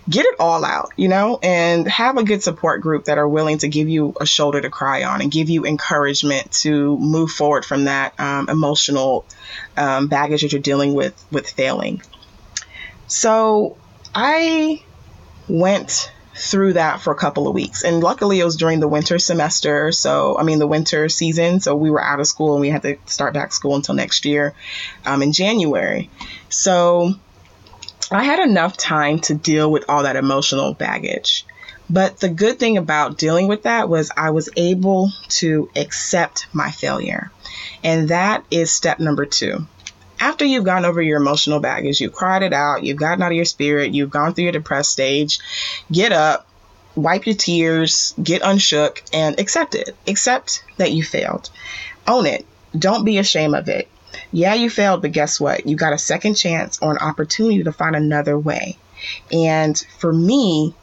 get 0.10 0.25
it 0.25 0.36
all 0.39 0.63
out, 0.63 0.91
you 0.95 1.10
know, 1.10 1.39
and 1.43 1.88
have 1.88 2.17
a 2.17 2.24
good 2.24 2.41
support 2.41 2.81
group 2.81 3.05
that 3.05 3.17
are 3.17 3.27
willing 3.27 3.57
to 3.60 3.67
give 3.67 3.89
you 3.89 4.13
a 4.19 4.25
shoulder 4.25 4.62
to 4.62 4.69
cry 4.69 5.03
on 5.03 5.22
and 5.22 5.31
give 5.31 5.50
you 5.50 5.65
encouragement 5.65 6.51
to 6.51 6.98
move 6.98 7.31
forward 7.31 7.65
from 7.65 7.86
that 7.86 8.17
um, 8.19 8.50
emotional 8.50 9.25
um, 9.75 10.07
baggage 10.07 10.41
that 10.41 10.53
you're 10.53 10.62
dealing 10.62 10.93
with 10.93 11.13
with 11.31 11.50
failing. 11.50 12.01
So 13.07 13.77
I 14.13 14.81
went 15.48 16.12
through 16.36 16.74
that 16.74 17.01
for 17.01 17.12
a 17.12 17.15
couple 17.15 17.48
of 17.48 17.54
weeks. 17.54 17.84
And 17.84 18.04
luckily, 18.04 18.39
it 18.39 18.46
was 18.46 18.58
during 18.58 18.80
the 18.80 18.88
winter 18.88 19.20
semester. 19.20 19.92
So, 19.92 20.38
I 20.38 20.44
mean, 20.44 20.60
the 20.60 20.68
winter 20.68 21.10
season. 21.10 21.60
So, 21.60 21.75
we 21.75 21.89
were 21.89 22.04
out 22.04 22.20
of 22.20 22.27
school 22.27 22.54
and 22.54 22.62
we 22.62 22.70
had 22.70 22.82
to 22.84 22.98
start 23.06 23.34
back 23.34 23.54
school 23.54 23.75
until 23.75 23.96
next 23.96 24.25
year 24.25 24.54
um, 25.06 25.22
in 25.22 25.32
January. 25.32 26.10
So, 26.50 27.13
I 28.12 28.24
had 28.24 28.39
enough 28.39 28.77
time 28.77 29.20
to 29.22 29.34
deal 29.34 29.72
with 29.72 29.86
all 29.89 30.04
that 30.04 30.15
emotional 30.15 30.74
baggage. 30.74 31.46
But 31.89 32.20
the 32.20 32.30
good 32.30 32.60
thing 32.60 32.77
about 32.77 33.18
dealing 33.18 33.48
with 33.48 33.63
that 33.63 33.89
was 33.89 34.12
I 34.15 34.32
was 34.32 34.50
able 34.56 35.12
to 35.30 35.70
accept 35.75 36.48
my 36.51 36.72
failure. 36.72 37.32
And 37.84 38.10
that 38.10 38.44
is 38.50 38.72
step 38.72 39.00
number 39.00 39.25
two 39.25 39.68
after 40.19 40.45
you've 40.45 40.65
gone 40.65 40.86
over 40.86 41.01
your 41.01 41.19
emotional 41.19 41.60
baggage, 41.60 42.00
you've 42.01 42.13
cried 42.13 42.43
it 42.43 42.53
out, 42.53 42.84
you've 42.84 42.98
gotten 42.98 43.22
out 43.22 43.31
of 43.31 43.36
your 43.36 43.45
spirit, 43.45 43.93
you've 43.93 44.10
gone 44.10 44.34
through 44.34 44.45
your 44.45 44.53
depressed 44.53 44.91
stage, 44.91 45.39
get 45.91 46.12
up, 46.12 46.48
wipe 46.95 47.25
your 47.25 47.36
tears, 47.36 48.13
get 48.22 48.41
unshook, 48.43 49.03
and 49.13 49.39
accept 49.39 49.75
it. 49.75 49.95
Accept 50.07 50.63
that 50.77 50.91
you 50.91 51.03
failed. 51.03 51.50
Own 52.07 52.25
it. 52.25 52.45
Don't 52.77 53.05
be 53.05 53.17
ashamed 53.17 53.55
of 53.55 53.69
it. 53.69 53.88
Yeah, 54.31 54.53
you 54.53 54.69
failed, 54.69 55.01
but 55.01 55.12
guess 55.12 55.39
what? 55.39 55.67
You 55.67 55.75
got 55.75 55.93
a 55.93 55.98
second 55.98 56.36
chance 56.36 56.79
or 56.81 56.91
an 56.91 57.00
opportunity 57.00 57.63
to 57.63 57.72
find 57.72 57.95
another 57.95 58.38
way. 58.38 58.77
And 59.31 59.77
for 60.00 60.12
me, 60.12 60.74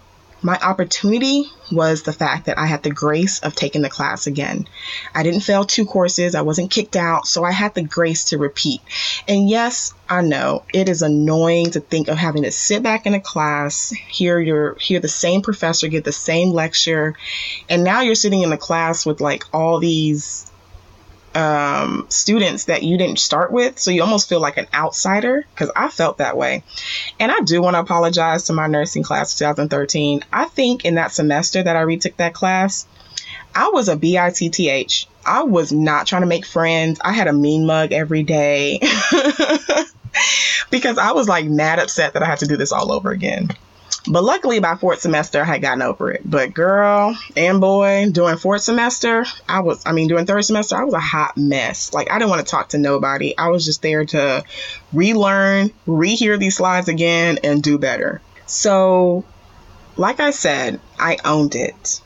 my 0.43 0.59
opportunity 0.59 1.45
was 1.71 2.03
the 2.03 2.13
fact 2.13 2.47
that 2.47 2.59
I 2.59 2.67
had 2.67 2.83
the 2.83 2.91
grace 2.91 3.39
of 3.41 3.55
taking 3.55 3.83
the 3.83 3.89
class 3.89 4.27
again. 4.27 4.69
I 5.15 5.23
didn't 5.23 5.41
fail 5.41 5.65
two 5.65 5.87
courses, 5.87 6.35
I 6.35 6.43
wasn't 6.43 6.71
kicked 6.71 6.97
out, 6.97 7.27
so 7.27 7.45
I 7.45 7.53
had 7.53 7.75
the 7.75 7.83
grace 7.83 8.25
to 8.27 8.39
repeat. 8.39 8.81
And 9.27 9.49
yes, 9.49 9.95
I 10.09 10.23
know 10.23 10.65
it 10.75 10.89
is 10.89 11.03
annoying 11.03 11.71
to 11.71 11.81
think 11.81 12.09
of 12.09 12.19
having 12.19 12.43
to 12.43 12.51
sit 12.51 12.83
back 12.83 13.07
in 13.07 13.15
a 13.15 13.21
class, 13.21 13.91
hear 13.91 14.39
your 14.39 14.75
hear 14.75 15.01
the 15.01 15.09
same 15.09 15.43
professor 15.43 15.89
give 15.89 16.05
the 16.05 16.13
same 16.13 16.51
lecture, 16.51 17.15
and 17.69 17.85
now 17.85 18.03
you're 18.03 18.15
sitting 18.15 18.43
in 18.43 18.51
the 18.51 18.59
class 18.59 19.07
with 19.07 19.21
like 19.21 19.45
all 19.55 19.79
these 19.79 20.52
um, 21.35 22.07
students 22.09 22.65
that 22.67 22.83
you 22.83 22.99
didn't 22.99 23.19
start 23.19 23.53
with. 23.53 23.79
So 23.79 23.91
you 23.91 24.03
almost 24.03 24.29
feel 24.29 24.41
like 24.41 24.57
an 24.57 24.67
outsider 24.73 25.45
because 25.55 25.71
I 25.75 25.89
felt 25.89 26.19
that 26.19 26.37
way. 26.37 26.63
And 27.19 27.33
I 27.33 27.41
do 27.41 27.63
want 27.63 27.75
to 27.75 27.81
apologize 27.81 28.45
to 28.45 28.53
my 28.53 28.67
nursing 28.67 29.03
class 29.03 29.35
2013. 29.39 30.25
I 30.33 30.47
think 30.47 30.85
in 30.85 30.97
that 30.97 31.13
semester 31.13 31.63
that 31.63 31.77
I 31.77 31.81
retook 31.81 32.17
that 32.19 32.35
class, 32.35 32.87
I 33.55 33.69
was 33.69 33.89
a 33.89 33.97
BITTH. 33.97 35.07
I 35.25 35.43
was 35.43 35.73
not 35.73 36.07
trying 36.07 36.23
to 36.23 36.29
make 36.29 36.45
friends. 36.45 37.01
I 37.05 37.13
had 37.13 37.29
a 37.29 37.33
mean 37.33 37.67
mug 37.67 37.93
every 37.93 38.23
day 38.23 38.81
because 40.71 40.99
I 40.99 41.13
was 41.13 41.29
like 41.29 41.47
mad 41.47 41.79
upset 41.79 42.15
that 42.15 42.23
I 42.23 42.27
had 42.27 42.41
to 42.41 42.47
do 42.47 42.57
this 42.57 42.73
all 42.73 42.93
over 42.93 43.11
again. 43.11 43.49
But 44.07 44.25
luckily, 44.25 44.59
by 44.59 44.75
fourth 44.75 45.01
semester, 45.01 45.41
I 45.43 45.45
had 45.45 45.63
gotten 45.63 45.83
over 45.83 46.11
it. 46.11 46.23
But 46.25 46.55
girl 46.55 47.17
and 47.37 47.61
boy, 47.61 48.11
doing 48.11 48.37
fourth 48.37 48.63
semester, 48.63 49.25
I 49.49 49.61
was, 49.61 49.83
I 49.87 49.93
mean, 49.93 50.09
doing 50.09 50.27
third 50.27 50.45
semester, 50.45 50.77
I 50.77 50.85
was 50.85 50.95
a 50.95 51.01
hot 51.01 51.37
mess. 51.37 51.93
Like, 51.93 52.11
I 52.11 52.19
didn't 52.19 52.31
want 52.31 52.45
to 52.45 52.51
talk 52.51 52.71
to 52.71 52.79
nobody. 52.79 53.37
I 53.39 53.49
was 53.49 53.65
just 53.65 53.81
there 53.81 54.05
to 54.07 54.45
relearn, 54.93 55.71
rehear 55.87 56.39
these 56.39 56.57
slides 56.57 56.89
again, 56.89 57.39
and 57.45 57.63
do 57.63 57.79
better. 57.79 58.21
So, 58.47 59.25
like 59.97 60.19
I 60.19 60.31
said, 60.31 60.81
I 60.99 61.19
owned 61.25 61.55
it. 61.55 62.01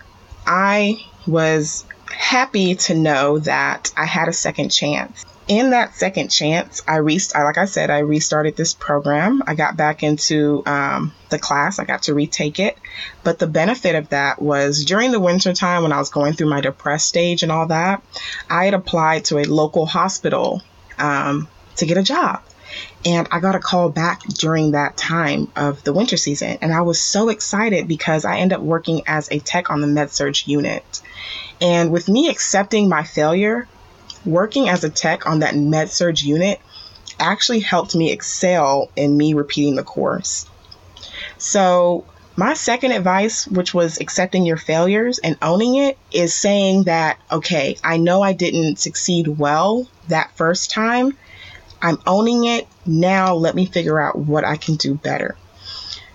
I 0.46 1.02
was 1.26 1.86
happy 2.10 2.74
to 2.74 2.94
know 2.94 3.38
that 3.40 3.92
I 3.96 4.04
had 4.04 4.28
a 4.28 4.32
second 4.32 4.68
chance 4.68 5.24
in 5.48 5.70
that 5.70 5.94
second 5.94 6.28
chance, 6.28 6.82
I 6.88 6.98
rest 6.98 7.34
like 7.34 7.58
I 7.58 7.66
said, 7.66 7.90
I 7.90 7.98
restarted 7.98 8.56
this 8.56 8.74
program. 8.74 9.42
I 9.46 9.54
got 9.54 9.76
back 9.76 10.02
into 10.02 10.62
um, 10.66 11.12
the 11.28 11.38
class. 11.38 11.78
I 11.78 11.84
got 11.84 12.04
to 12.04 12.14
retake 12.14 12.58
it. 12.58 12.76
But 13.22 13.38
the 13.38 13.46
benefit 13.46 13.94
of 13.94 14.08
that 14.08 14.42
was 14.42 14.84
during 14.84 15.12
the 15.12 15.20
winter 15.20 15.52
time 15.52 15.82
when 15.82 15.92
I 15.92 15.98
was 15.98 16.10
going 16.10 16.32
through 16.32 16.48
my 16.48 16.60
depressed 16.60 17.08
stage 17.08 17.42
and 17.44 17.52
all 17.52 17.66
that, 17.66 18.02
I 18.50 18.64
had 18.64 18.74
applied 18.74 19.26
to 19.26 19.38
a 19.38 19.44
local 19.44 19.86
hospital 19.86 20.62
um, 20.98 21.46
to 21.76 21.86
get 21.86 21.96
a 21.96 22.02
job. 22.02 22.42
And 23.04 23.28
I 23.30 23.38
got 23.38 23.54
a 23.54 23.60
call 23.60 23.88
back 23.88 24.22
during 24.24 24.72
that 24.72 24.96
time 24.96 25.50
of 25.54 25.84
the 25.84 25.92
winter 25.92 26.16
season. 26.16 26.58
And 26.60 26.72
I 26.72 26.80
was 26.80 27.00
so 27.00 27.28
excited 27.28 27.86
because 27.86 28.24
I 28.24 28.38
ended 28.38 28.58
up 28.58 28.64
working 28.64 29.02
as 29.06 29.30
a 29.30 29.38
tech 29.38 29.70
on 29.70 29.80
the 29.80 29.86
med 29.86 30.10
surg 30.10 30.46
unit. 30.46 31.02
And 31.60 31.92
with 31.92 32.08
me 32.08 32.28
accepting 32.28 32.88
my 32.88 33.04
failure, 33.04 33.68
working 34.26 34.68
as 34.68 34.84
a 34.84 34.90
tech 34.90 35.26
on 35.26 35.40
that 35.40 35.54
med 35.54 35.90
surg 35.90 36.20
unit 36.20 36.60
actually 37.18 37.60
helped 37.60 37.94
me 37.94 38.12
excel 38.12 38.90
in 38.96 39.16
me 39.16 39.34
repeating 39.34 39.76
the 39.76 39.82
course. 39.82 40.46
So, 41.38 42.04
my 42.38 42.52
second 42.52 42.92
advice, 42.92 43.46
which 43.46 43.72
was 43.72 43.98
accepting 43.98 44.44
your 44.44 44.58
failures 44.58 45.18
and 45.18 45.38
owning 45.40 45.76
it, 45.76 45.96
is 46.12 46.34
saying 46.34 46.84
that, 46.84 47.18
okay, 47.32 47.78
I 47.82 47.96
know 47.96 48.20
I 48.20 48.34
didn't 48.34 48.78
succeed 48.78 49.26
well 49.26 49.88
that 50.08 50.36
first 50.36 50.70
time. 50.70 51.16
I'm 51.80 51.98
owning 52.06 52.44
it. 52.44 52.66
Now 52.84 53.34
let 53.34 53.54
me 53.54 53.64
figure 53.64 53.98
out 53.98 54.18
what 54.18 54.44
I 54.44 54.56
can 54.56 54.76
do 54.76 54.94
better. 54.94 55.36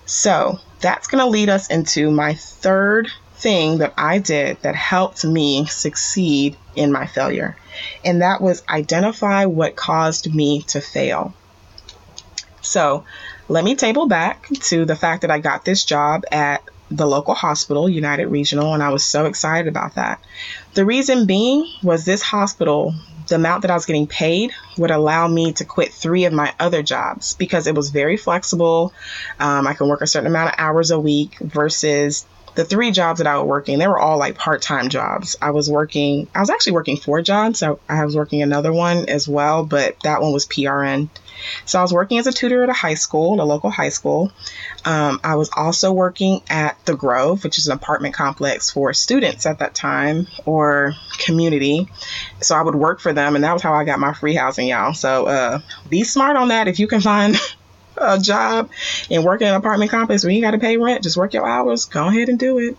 So 0.06 0.58
that's 0.80 1.08
going 1.08 1.24
to 1.24 1.30
lead 1.30 1.48
us 1.48 1.68
into 1.68 2.10
my 2.10 2.34
third 2.34 3.08
thing 3.42 3.78
that 3.78 3.92
I 3.98 4.18
did 4.18 4.62
that 4.62 4.76
helped 4.76 5.24
me 5.24 5.66
succeed 5.66 6.56
in 6.76 6.92
my 6.92 7.06
failure. 7.06 7.56
And 8.04 8.22
that 8.22 8.40
was 8.40 8.62
identify 8.68 9.46
what 9.46 9.76
caused 9.76 10.32
me 10.32 10.62
to 10.68 10.80
fail. 10.80 11.34
So 12.60 13.04
let 13.48 13.64
me 13.64 13.74
table 13.74 14.06
back 14.06 14.48
to 14.48 14.84
the 14.84 14.96
fact 14.96 15.22
that 15.22 15.30
I 15.30 15.40
got 15.40 15.64
this 15.64 15.84
job 15.84 16.22
at 16.30 16.62
the 16.90 17.06
local 17.06 17.34
hospital, 17.34 17.88
United 17.88 18.26
Regional, 18.26 18.74
and 18.74 18.82
I 18.82 18.90
was 18.90 19.04
so 19.04 19.26
excited 19.26 19.66
about 19.66 19.96
that. 19.96 20.20
The 20.74 20.84
reason 20.84 21.26
being 21.26 21.66
was 21.82 22.04
this 22.04 22.22
hospital, 22.22 22.94
the 23.28 23.36
amount 23.36 23.62
that 23.62 23.70
I 23.70 23.74
was 23.74 23.86
getting 23.86 24.06
paid 24.06 24.52
would 24.76 24.90
allow 24.90 25.26
me 25.26 25.52
to 25.54 25.64
quit 25.64 25.92
three 25.92 26.26
of 26.26 26.32
my 26.32 26.54
other 26.60 26.82
jobs 26.82 27.34
because 27.34 27.66
it 27.66 27.74
was 27.74 27.90
very 27.90 28.16
flexible. 28.16 28.92
Um, 29.40 29.66
I 29.66 29.74
can 29.74 29.88
work 29.88 30.02
a 30.02 30.06
certain 30.06 30.26
amount 30.26 30.50
of 30.50 30.54
hours 30.58 30.90
a 30.90 31.00
week 31.00 31.38
versus 31.38 32.26
the 32.54 32.64
three 32.64 32.90
jobs 32.90 33.18
that 33.18 33.26
I 33.26 33.38
was 33.38 33.46
working, 33.46 33.78
they 33.78 33.88
were 33.88 33.98
all 33.98 34.18
like 34.18 34.36
part 34.36 34.62
time 34.62 34.88
jobs. 34.88 35.36
I 35.40 35.50
was 35.50 35.70
working, 35.70 36.28
I 36.34 36.40
was 36.40 36.50
actually 36.50 36.72
working 36.72 36.96
four 36.96 37.22
jobs. 37.22 37.58
So 37.58 37.80
I 37.88 38.04
was 38.04 38.14
working 38.14 38.42
another 38.42 38.72
one 38.72 39.08
as 39.08 39.26
well, 39.26 39.64
but 39.64 39.96
that 40.02 40.20
one 40.20 40.32
was 40.32 40.46
PRN. 40.46 41.08
So 41.64 41.78
I 41.78 41.82
was 41.82 41.92
working 41.92 42.18
as 42.18 42.26
a 42.26 42.32
tutor 42.32 42.62
at 42.62 42.68
a 42.68 42.74
high 42.74 42.94
school, 42.94 43.40
a 43.40 43.42
local 43.42 43.70
high 43.70 43.88
school. 43.88 44.32
Um, 44.84 45.20
I 45.24 45.36
was 45.36 45.50
also 45.56 45.92
working 45.92 46.42
at 46.48 46.76
the 46.84 46.94
Grove, 46.94 47.42
which 47.42 47.58
is 47.58 47.66
an 47.66 47.72
apartment 47.72 48.14
complex 48.14 48.70
for 48.70 48.92
students 48.92 49.46
at 49.46 49.58
that 49.60 49.74
time 49.74 50.26
or 50.44 50.94
community. 51.18 51.88
So 52.40 52.56
I 52.56 52.62
would 52.62 52.74
work 52.74 53.00
for 53.00 53.12
them, 53.12 53.34
and 53.34 53.44
that 53.44 53.52
was 53.52 53.62
how 53.62 53.74
I 53.74 53.84
got 53.84 53.98
my 53.98 54.12
free 54.12 54.34
housing, 54.34 54.68
y'all. 54.68 54.94
So 54.94 55.26
uh, 55.26 55.60
be 55.88 56.04
smart 56.04 56.36
on 56.36 56.48
that 56.48 56.68
if 56.68 56.78
you 56.78 56.86
can 56.86 57.00
find 57.00 57.36
a 57.96 58.18
job 58.18 58.70
and 59.10 59.24
work 59.24 59.40
in 59.40 59.48
an 59.48 59.54
apartment 59.54 59.90
complex 59.90 60.24
where 60.24 60.32
you 60.32 60.40
got 60.40 60.52
to 60.52 60.58
pay 60.58 60.76
rent, 60.76 61.02
just 61.02 61.16
work 61.16 61.34
your 61.34 61.48
hours, 61.48 61.86
go 61.86 62.06
ahead 62.06 62.28
and 62.28 62.38
do 62.38 62.58
it. 62.58 62.76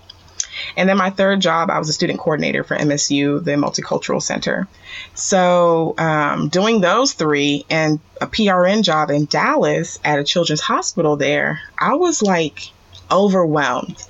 And 0.77 0.87
then 0.87 0.97
my 0.97 1.09
third 1.09 1.39
job, 1.39 1.69
I 1.69 1.79
was 1.79 1.89
a 1.89 1.93
student 1.93 2.19
coordinator 2.19 2.63
for 2.63 2.77
MSU, 2.77 3.43
the 3.43 3.51
Multicultural 3.51 4.21
Center. 4.21 4.67
So, 5.15 5.95
um, 5.97 6.49
doing 6.49 6.81
those 6.81 7.13
three 7.13 7.65
and 7.69 7.99
a 8.21 8.27
PRN 8.27 8.83
job 8.83 9.09
in 9.09 9.25
Dallas 9.25 9.99
at 10.03 10.19
a 10.19 10.23
children's 10.23 10.61
hospital 10.61 11.15
there, 11.15 11.61
I 11.77 11.95
was 11.95 12.21
like 12.21 12.71
overwhelmed. 13.11 14.01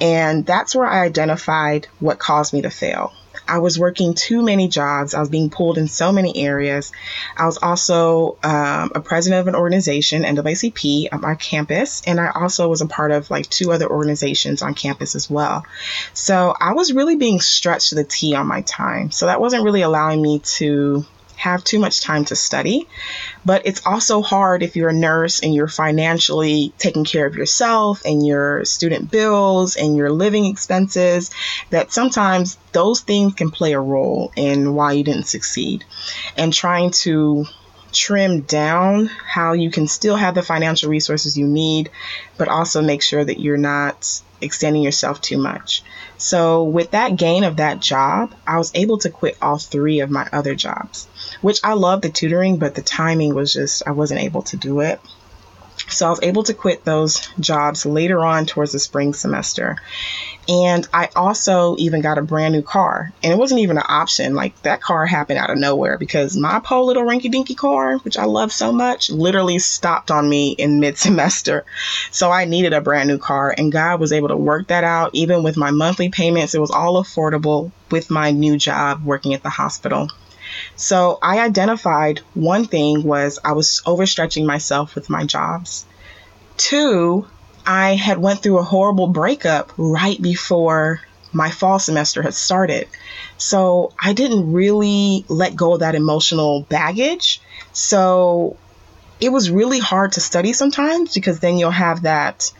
And 0.00 0.44
that's 0.44 0.74
where 0.74 0.86
I 0.86 1.04
identified 1.04 1.88
what 2.00 2.18
caused 2.18 2.52
me 2.52 2.62
to 2.62 2.70
fail. 2.70 3.12
I 3.46 3.58
was 3.58 3.78
working 3.78 4.14
too 4.14 4.42
many 4.42 4.68
jobs. 4.68 5.14
I 5.14 5.20
was 5.20 5.28
being 5.28 5.50
pulled 5.50 5.78
in 5.78 5.88
so 5.88 6.12
many 6.12 6.44
areas. 6.44 6.92
I 7.36 7.46
was 7.46 7.58
also 7.58 8.38
um, 8.42 8.92
a 8.94 9.00
president 9.00 9.40
of 9.40 9.48
an 9.48 9.54
organization, 9.54 10.22
NAACP, 10.22 11.08
on 11.12 11.20
my 11.20 11.34
campus, 11.34 12.02
and 12.06 12.20
I 12.20 12.30
also 12.30 12.68
was 12.68 12.80
a 12.80 12.86
part 12.86 13.10
of 13.10 13.30
like 13.30 13.48
two 13.48 13.72
other 13.72 13.88
organizations 13.88 14.62
on 14.62 14.74
campus 14.74 15.14
as 15.14 15.28
well. 15.28 15.64
So 16.12 16.54
I 16.58 16.72
was 16.72 16.92
really 16.92 17.16
being 17.16 17.40
stretched 17.40 17.90
to 17.90 17.94
the 17.96 18.04
T 18.04 18.34
on 18.34 18.46
my 18.46 18.62
time. 18.62 19.10
So 19.10 19.26
that 19.26 19.40
wasn't 19.40 19.64
really 19.64 19.82
allowing 19.82 20.22
me 20.22 20.38
to 20.38 21.04
have 21.44 21.62
too 21.62 21.78
much 21.78 22.00
time 22.00 22.24
to 22.24 22.34
study. 22.34 22.88
But 23.44 23.66
it's 23.66 23.82
also 23.84 24.22
hard 24.22 24.62
if 24.62 24.76
you're 24.76 24.88
a 24.88 24.94
nurse 24.94 25.40
and 25.40 25.54
you're 25.54 25.68
financially 25.68 26.72
taking 26.78 27.04
care 27.04 27.26
of 27.26 27.36
yourself 27.36 28.02
and 28.04 28.26
your 28.26 28.64
student 28.64 29.10
bills 29.10 29.76
and 29.76 29.94
your 29.94 30.10
living 30.10 30.46
expenses, 30.46 31.30
that 31.68 31.92
sometimes 31.92 32.56
those 32.72 33.02
things 33.02 33.34
can 33.34 33.50
play 33.50 33.72
a 33.74 33.80
role 33.80 34.32
in 34.36 34.74
why 34.74 34.92
you 34.92 35.04
didn't 35.04 35.26
succeed. 35.26 35.84
And 36.36 36.52
trying 36.52 36.92
to 37.04 37.44
trim 37.92 38.40
down 38.40 39.06
how 39.06 39.52
you 39.52 39.70
can 39.70 39.86
still 39.86 40.16
have 40.16 40.34
the 40.34 40.42
financial 40.42 40.90
resources 40.90 41.38
you 41.38 41.46
need, 41.46 41.90
but 42.36 42.48
also 42.48 42.82
make 42.82 43.02
sure 43.02 43.24
that 43.24 43.40
you're 43.40 43.56
not 43.56 44.22
extending 44.40 44.82
yourself 44.82 45.20
too 45.20 45.38
much. 45.38 45.82
So, 46.18 46.64
with 46.64 46.90
that 46.92 47.16
gain 47.16 47.44
of 47.44 47.56
that 47.56 47.80
job, 47.80 48.34
I 48.46 48.58
was 48.58 48.72
able 48.74 48.98
to 48.98 49.10
quit 49.10 49.38
all 49.40 49.58
three 49.58 50.00
of 50.00 50.10
my 50.10 50.28
other 50.32 50.54
jobs, 50.54 51.08
which 51.44 51.60
I 51.62 51.74
love 51.74 52.00
the 52.00 52.08
tutoring, 52.08 52.56
but 52.56 52.74
the 52.74 52.80
timing 52.80 53.34
was 53.34 53.52
just, 53.52 53.82
I 53.86 53.90
wasn't 53.90 54.22
able 54.22 54.40
to 54.44 54.56
do 54.56 54.80
it. 54.80 54.98
So 55.88 56.06
I 56.06 56.10
was 56.10 56.22
able 56.22 56.42
to 56.44 56.54
quit 56.54 56.86
those 56.86 57.20
jobs 57.38 57.84
later 57.84 58.24
on 58.24 58.46
towards 58.46 58.72
the 58.72 58.78
spring 58.78 59.12
semester. 59.12 59.76
And 60.48 60.88
I 60.94 61.10
also 61.14 61.76
even 61.76 62.00
got 62.00 62.16
a 62.16 62.22
brand 62.22 62.54
new 62.54 62.62
car. 62.62 63.12
And 63.22 63.30
it 63.30 63.36
wasn't 63.36 63.60
even 63.60 63.76
an 63.76 63.84
option. 63.86 64.34
Like 64.34 64.58
that 64.62 64.80
car 64.80 65.04
happened 65.04 65.38
out 65.38 65.50
of 65.50 65.58
nowhere 65.58 65.98
because 65.98 66.34
my 66.34 66.60
poor 66.64 66.82
little 66.82 67.04
rinky 67.04 67.30
dinky 67.30 67.54
car, 67.54 67.98
which 67.98 68.16
I 68.16 68.24
love 68.24 68.50
so 68.50 68.72
much, 68.72 69.10
literally 69.10 69.58
stopped 69.58 70.10
on 70.10 70.26
me 70.26 70.52
in 70.52 70.80
mid 70.80 70.96
semester. 70.96 71.66
So 72.10 72.30
I 72.30 72.46
needed 72.46 72.72
a 72.72 72.80
brand 72.80 73.10
new 73.10 73.18
car. 73.18 73.54
And 73.54 73.70
God 73.70 74.00
was 74.00 74.14
able 74.14 74.28
to 74.28 74.36
work 74.36 74.68
that 74.68 74.84
out. 74.84 75.10
Even 75.12 75.42
with 75.42 75.58
my 75.58 75.72
monthly 75.72 76.08
payments, 76.08 76.54
it 76.54 76.60
was 76.60 76.70
all 76.70 77.02
affordable 77.02 77.70
with 77.90 78.10
my 78.10 78.30
new 78.30 78.56
job 78.56 79.04
working 79.04 79.34
at 79.34 79.42
the 79.42 79.50
hospital. 79.50 80.08
So 80.76 81.18
I 81.22 81.40
identified 81.40 82.20
one 82.34 82.66
thing 82.66 83.02
was 83.04 83.38
I 83.44 83.52
was 83.52 83.82
overstretching 83.86 84.44
myself 84.46 84.94
with 84.94 85.08
my 85.08 85.24
jobs. 85.24 85.86
Two, 86.56 87.26
I 87.66 87.94
had 87.94 88.18
went 88.18 88.42
through 88.42 88.58
a 88.58 88.62
horrible 88.62 89.06
breakup 89.08 89.72
right 89.76 90.20
before 90.20 91.00
my 91.32 91.50
fall 91.50 91.78
semester 91.78 92.22
had 92.22 92.34
started. 92.34 92.88
So 93.38 93.92
I 94.00 94.12
didn't 94.12 94.52
really 94.52 95.24
let 95.28 95.56
go 95.56 95.74
of 95.74 95.80
that 95.80 95.94
emotional 95.94 96.62
baggage. 96.68 97.40
So 97.72 98.56
it 99.20 99.30
was 99.30 99.50
really 99.50 99.80
hard 99.80 100.12
to 100.12 100.20
study 100.20 100.52
sometimes 100.52 101.14
because 101.14 101.40
then 101.40 101.58
you'll 101.58 101.70
have 101.70 102.02
that, 102.02 102.52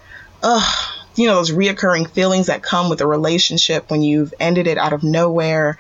ugh, 0.42 1.03
you 1.16 1.26
know, 1.26 1.36
those 1.36 1.52
reoccurring 1.52 2.10
feelings 2.10 2.46
that 2.46 2.62
come 2.62 2.90
with 2.90 3.00
a 3.00 3.06
relationship 3.06 3.90
when 3.90 4.02
you've 4.02 4.34
ended 4.40 4.66
it 4.66 4.78
out 4.78 4.92
of 4.92 5.02
nowhere. 5.02 5.78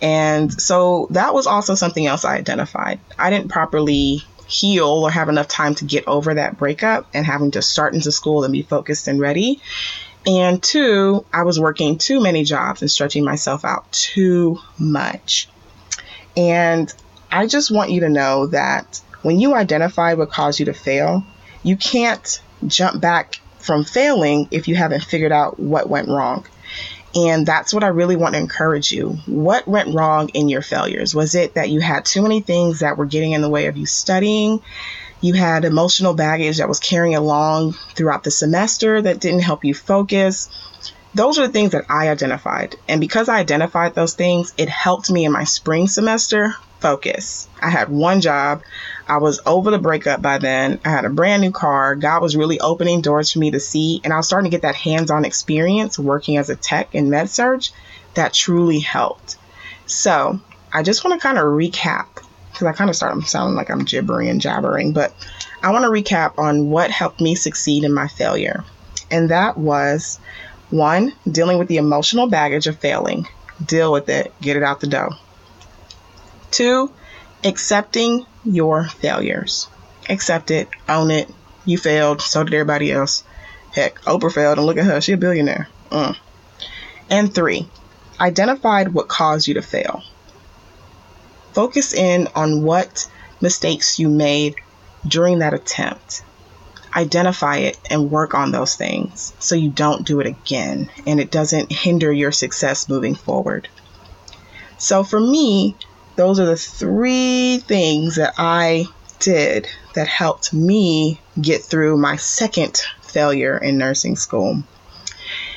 And 0.00 0.52
so 0.52 1.06
that 1.10 1.34
was 1.34 1.46
also 1.46 1.74
something 1.74 2.06
else 2.06 2.24
I 2.24 2.36
identified. 2.36 3.00
I 3.18 3.30
didn't 3.30 3.48
properly 3.48 4.22
heal 4.46 4.86
or 4.86 5.10
have 5.10 5.28
enough 5.28 5.48
time 5.48 5.74
to 5.76 5.84
get 5.84 6.08
over 6.08 6.34
that 6.34 6.58
breakup 6.58 7.06
and 7.14 7.24
having 7.24 7.52
to 7.52 7.62
start 7.62 7.94
into 7.94 8.10
school 8.10 8.44
and 8.44 8.52
be 8.52 8.62
focused 8.62 9.06
and 9.06 9.20
ready. 9.20 9.60
And 10.26 10.62
two, 10.62 11.24
I 11.32 11.44
was 11.44 11.58
working 11.58 11.98
too 11.98 12.20
many 12.20 12.44
jobs 12.44 12.82
and 12.82 12.90
stretching 12.90 13.24
myself 13.24 13.64
out 13.64 13.90
too 13.92 14.58
much. 14.78 15.48
And 16.36 16.92
I 17.30 17.46
just 17.46 17.70
want 17.70 17.90
you 17.90 18.00
to 18.00 18.08
know 18.08 18.46
that 18.48 19.00
when 19.22 19.38
you 19.38 19.54
identify 19.54 20.14
what 20.14 20.30
caused 20.30 20.58
you 20.58 20.66
to 20.66 20.74
fail, 20.74 21.24
you 21.62 21.76
can't 21.76 22.40
jump 22.66 23.00
back 23.00 23.39
from 23.60 23.84
failing 23.84 24.48
if 24.50 24.68
you 24.68 24.74
haven't 24.74 25.04
figured 25.04 25.32
out 25.32 25.58
what 25.58 25.88
went 25.88 26.08
wrong. 26.08 26.46
And 27.14 27.44
that's 27.44 27.74
what 27.74 27.82
I 27.82 27.88
really 27.88 28.16
want 28.16 28.34
to 28.34 28.40
encourage 28.40 28.92
you. 28.92 29.18
What 29.26 29.66
went 29.66 29.94
wrong 29.94 30.28
in 30.28 30.48
your 30.48 30.62
failures? 30.62 31.14
Was 31.14 31.34
it 31.34 31.54
that 31.54 31.70
you 31.70 31.80
had 31.80 32.04
too 32.04 32.22
many 32.22 32.40
things 32.40 32.80
that 32.80 32.96
were 32.96 33.06
getting 33.06 33.32
in 33.32 33.42
the 33.42 33.48
way 33.48 33.66
of 33.66 33.76
you 33.76 33.86
studying? 33.86 34.60
You 35.20 35.34
had 35.34 35.64
emotional 35.64 36.14
baggage 36.14 36.58
that 36.58 36.68
was 36.68 36.78
carrying 36.78 37.16
along 37.16 37.72
throughout 37.94 38.22
the 38.22 38.30
semester 38.30 39.02
that 39.02 39.20
didn't 39.20 39.42
help 39.42 39.64
you 39.64 39.74
focus. 39.74 40.48
Those 41.12 41.38
are 41.38 41.46
the 41.48 41.52
things 41.52 41.72
that 41.72 41.86
I 41.90 42.08
identified. 42.08 42.76
And 42.88 43.00
because 43.00 43.28
I 43.28 43.40
identified 43.40 43.94
those 43.94 44.14
things, 44.14 44.54
it 44.56 44.68
helped 44.68 45.10
me 45.10 45.24
in 45.24 45.32
my 45.32 45.44
spring 45.44 45.88
semester 45.88 46.54
focus. 46.80 47.48
I 47.60 47.70
had 47.70 47.88
one 47.88 48.20
job. 48.20 48.62
I 49.06 49.18
was 49.18 49.40
over 49.46 49.70
the 49.70 49.78
breakup 49.78 50.22
by 50.22 50.38
then. 50.38 50.80
I 50.84 50.90
had 50.90 51.04
a 51.04 51.10
brand 51.10 51.42
new 51.42 51.50
car. 51.50 51.94
God 51.94 52.22
was 52.22 52.36
really 52.36 52.60
opening 52.60 53.00
doors 53.00 53.32
for 53.32 53.38
me 53.38 53.50
to 53.52 53.60
see. 53.60 54.00
And 54.04 54.12
I 54.12 54.16
was 54.16 54.26
starting 54.26 54.50
to 54.50 54.54
get 54.54 54.62
that 54.62 54.74
hands 54.74 55.10
on 55.10 55.24
experience 55.24 55.98
working 55.98 56.36
as 56.36 56.50
a 56.50 56.56
tech 56.56 56.94
in 56.94 57.08
MedSurg 57.08 57.70
that 58.14 58.32
truly 58.32 58.80
helped. 58.80 59.36
So 59.86 60.40
I 60.72 60.82
just 60.82 61.04
want 61.04 61.20
to 61.20 61.26
kind 61.26 61.38
of 61.38 61.44
recap 61.44 62.06
because 62.50 62.66
I 62.66 62.72
kind 62.72 62.90
of 62.90 62.96
start 62.96 63.20
sounding 63.22 63.56
like 63.56 63.70
I'm 63.70 63.84
gibbering 63.84 64.28
and 64.28 64.40
jabbering, 64.40 64.92
but 64.92 65.14
I 65.62 65.70
want 65.72 65.84
to 65.84 65.90
recap 65.90 66.38
on 66.38 66.70
what 66.70 66.90
helped 66.90 67.20
me 67.20 67.34
succeed 67.34 67.84
in 67.84 67.92
my 67.92 68.06
failure. 68.06 68.64
And 69.10 69.30
that 69.30 69.56
was 69.56 70.20
one, 70.70 71.12
dealing 71.30 71.58
with 71.58 71.68
the 71.68 71.78
emotional 71.78 72.28
baggage 72.28 72.66
of 72.66 72.78
failing. 72.78 73.26
Deal 73.64 73.92
with 73.92 74.08
it, 74.08 74.32
get 74.40 74.56
it 74.56 74.62
out 74.62 74.80
the 74.80 74.86
door. 74.86 75.10
Two, 76.50 76.92
accepting 77.44 78.26
your 78.44 78.84
failures. 78.84 79.68
Accept 80.08 80.50
it, 80.50 80.68
own 80.88 81.10
it. 81.10 81.28
You 81.64 81.78
failed, 81.78 82.20
so 82.20 82.42
did 82.44 82.54
everybody 82.54 82.90
else. 82.90 83.22
Heck, 83.72 84.00
Oprah 84.02 84.32
failed, 84.32 84.58
and 84.58 84.66
look 84.66 84.78
at 84.78 84.84
her, 84.84 85.00
she's 85.00 85.14
a 85.14 85.18
billionaire. 85.18 85.68
Mm. 85.90 86.16
And 87.08 87.34
three, 87.34 87.68
identified 88.18 88.92
what 88.92 89.08
caused 89.08 89.46
you 89.46 89.54
to 89.54 89.62
fail. 89.62 90.02
Focus 91.52 91.92
in 91.92 92.28
on 92.34 92.62
what 92.62 93.08
mistakes 93.40 93.98
you 93.98 94.08
made 94.08 94.56
during 95.06 95.40
that 95.40 95.54
attempt. 95.54 96.22
Identify 96.94 97.58
it 97.58 97.78
and 97.88 98.10
work 98.10 98.34
on 98.34 98.50
those 98.50 98.74
things 98.74 99.32
so 99.38 99.54
you 99.54 99.70
don't 99.70 100.06
do 100.06 100.20
it 100.20 100.26
again 100.26 100.90
and 101.06 101.20
it 101.20 101.30
doesn't 101.30 101.70
hinder 101.70 102.12
your 102.12 102.32
success 102.32 102.88
moving 102.88 103.14
forward. 103.14 103.68
So, 104.78 105.04
for 105.04 105.20
me, 105.20 105.76
those 106.20 106.38
are 106.38 106.44
the 106.44 106.54
three 106.54 107.62
things 107.66 108.16
that 108.16 108.34
I 108.36 108.84
did 109.20 109.66
that 109.94 110.06
helped 110.06 110.52
me 110.52 111.18
get 111.40 111.62
through 111.62 111.96
my 111.96 112.16
second 112.16 112.76
failure 113.00 113.56
in 113.56 113.78
nursing 113.78 114.16
school. 114.16 114.62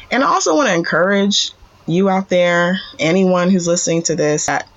And 0.10 0.23
I 0.23 0.28
also 0.28 0.56
want 0.56 0.69
to 0.69 0.73
encourage 0.76 1.52
you 1.86 2.08
out 2.10 2.30
there, 2.30 2.80
anyone 2.97 3.49
who's 3.49 3.67
listening 3.67 4.04
to 4.04 4.15
this, 4.15 4.45
that 4.45 4.69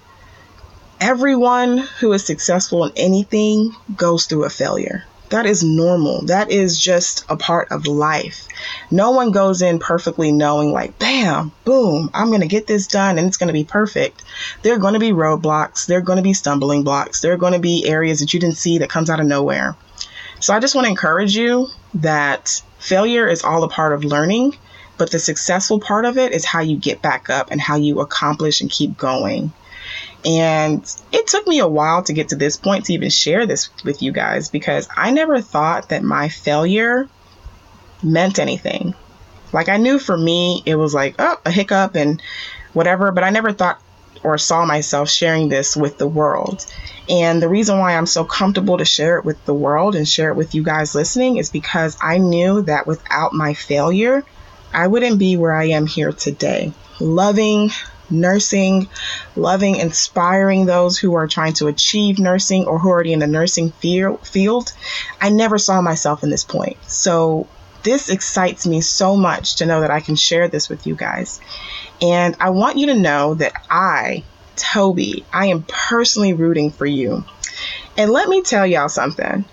everyone 1.01 1.79
who 1.79 2.13
is 2.13 2.27
successful 2.27 2.87
in 2.87 2.93
anything 2.97 3.73
goes 3.97 4.27
through 4.27 4.45
a 4.45 4.51
failure. 4.51 5.05
That 5.31 5.45
is 5.47 5.65
normal. 5.65 6.23
That 6.27 6.51
is 6.51 6.79
just 6.81 7.25
a 7.29 7.37
part 7.37 7.73
of 7.73 7.87
life. 7.87 8.47
No 8.91 9.11
one 9.11 9.33
goes 9.33 9.61
in 9.61 9.81
perfectly 9.81 10.31
knowing, 10.31 10.71
like, 10.71 10.99
bam, 10.99 11.51
boom, 11.65 12.11
I'm 12.15 12.29
going 12.29 12.43
to 12.43 12.47
get 12.47 12.67
this 12.69 12.87
done 12.87 13.19
and 13.19 13.27
it's 13.27 13.37
going 13.37 13.49
to 13.49 13.53
be 13.53 13.65
perfect. 13.65 14.23
There 14.63 14.75
are 14.75 14.79
going 14.79 14.95
to 14.95 15.01
be 15.01 15.11
roadblocks. 15.11 15.87
There 15.87 15.99
are 15.99 16.03
going 16.03 16.19
to 16.19 16.23
be 16.23 16.33
stumbling 16.33 16.85
blocks. 16.85 17.21
There 17.21 17.33
are 17.33 17.39
going 17.39 17.55
to 17.55 17.59
be 17.59 17.87
areas 17.87 18.21
that 18.21 18.33
you 18.33 18.41
didn't 18.41 18.57
see 18.57 18.79
that 18.79 18.89
comes 18.89 19.11
out 19.11 19.19
of 19.19 19.27
nowhere. 19.27 19.77
So 20.39 20.55
I 20.55 20.61
just 20.61 20.75
want 20.75 20.85
to 20.85 20.91
encourage 20.91 21.37
you 21.37 21.69
that 21.95 22.63
failure 22.79 23.27
is 23.27 23.43
all 23.43 23.65
a 23.65 23.69
part 23.69 23.95
of 23.95 24.05
learning. 24.05 24.57
but 24.99 25.11
the 25.11 25.19
successful 25.19 25.81
part 25.81 26.05
of 26.05 26.19
it 26.19 26.33
is 26.33 26.45
how 26.45 26.61
you 26.61 26.77
get 26.77 27.03
back 27.03 27.29
up 27.29 27.51
and 27.51 27.61
how 27.61 27.77
you 27.77 28.01
accomplish 28.01 28.61
and 28.61 28.71
keep 28.71 28.97
going. 28.97 29.53
And 30.25 30.85
it 31.13 31.27
took 31.27 31.47
me 31.47 31.61
a 31.61 31.69
while 31.69 32.03
to 32.05 32.13
get 32.13 32.31
to 32.31 32.37
this 32.37 32.57
point 32.57 32.87
to 32.87 32.95
even 32.95 33.11
share 33.11 33.47
this 33.47 33.71
with 33.85 34.03
you 34.03 34.13
guys 34.13 34.49
because 34.49 34.89
I 34.97 35.11
never 35.11 35.41
thought 35.41 35.91
that 35.91 36.03
my 36.03 36.29
failure 36.29 37.09
meant 38.03 38.39
anything. 38.39 38.95
Like 39.53 39.69
I 39.69 39.77
knew 39.77 39.99
for 39.99 40.17
me, 40.17 40.63
it 40.67 40.75
was 40.75 40.95
like, 40.95 41.15
oh, 41.19 41.37
a 41.45 41.51
hiccup 41.51 41.95
and 41.95 42.21
whatever, 42.73 43.13
but 43.13 43.25
I 43.25 43.31
never 43.31 43.53
thought 43.53 43.81
or 44.23 44.39
saw 44.39 44.67
myself 44.67 45.09
sharing 45.09 45.49
this 45.49 45.77
with 45.77 45.99
the 45.99 46.09
world. 46.09 46.67
And 47.09 47.41
the 47.41 47.49
reason 47.49 47.79
why 47.79 47.97
I'm 47.97 48.07
so 48.07 48.25
comfortable 48.25 48.79
to 48.79 48.85
share 48.85 49.19
it 49.19 49.25
with 49.25 49.43
the 49.45 49.55
world 49.55 49.95
and 49.95 50.09
share 50.09 50.31
it 50.31 50.37
with 50.37 50.55
you 50.55 50.65
guys 50.65 50.95
listening 50.95 51.37
is 51.37 51.51
because 51.51 51.97
I 52.01 52.19
knew 52.19 52.63
that 52.63 52.87
without 52.87 53.33
my 53.33 53.55
failure, 53.55 54.25
I 54.73 54.89
wouldn't 54.89 55.19
be 55.19 55.37
where 55.37 55.55
I 55.55 55.67
am 55.67 55.87
here 55.87 56.13
today. 56.13 56.73
Loving 56.99 57.71
nursing, 58.11 58.89
loving, 59.35 59.77
inspiring 59.77 60.67
those 60.67 60.99
who 60.99 61.15
are 61.15 61.27
trying 61.27 61.55
to 61.55 61.67
achieve 61.67 62.19
nursing 62.19 62.67
or 62.67 62.79
who 62.79 62.89
are 62.91 62.95
already 62.95 63.13
in 63.13 63.19
the 63.19 63.27
nursing 63.27 63.71
field. 63.71 64.73
I 65.21 65.31
never 65.31 65.59
saw 65.59 65.81
myself 65.81 66.23
in 66.23 66.31
this 66.31 66.45
point. 66.45 66.77
So 66.87 67.49
this 67.83 68.11
excites 68.11 68.67
me 68.67 68.81
so 68.81 69.17
much 69.17 69.57
to 69.57 69.67
know 69.67 69.81
that 69.81 69.91
I 69.91 70.01
can 70.01 70.17
share 70.17 70.49
this 70.49 70.69
with 70.69 70.87
you 70.87 70.97
guys. 70.97 71.41
And 72.03 72.37
I 72.41 72.51
want 72.51 72.79
you 72.79 72.87
to 72.87 72.95
know 72.95 73.35
that 73.35 73.53
I, 73.71 74.25
Toby, 74.57 75.25
I 75.33 75.47
am 75.47 75.65
personally 75.69 76.33
rooting 76.33 76.71
for 76.71 76.87
you. 76.87 77.25
And 77.97 78.11
let 78.11 78.29
me 78.29 78.43
tell 78.43 78.67
y'all 78.67 78.89
something. 78.89 79.45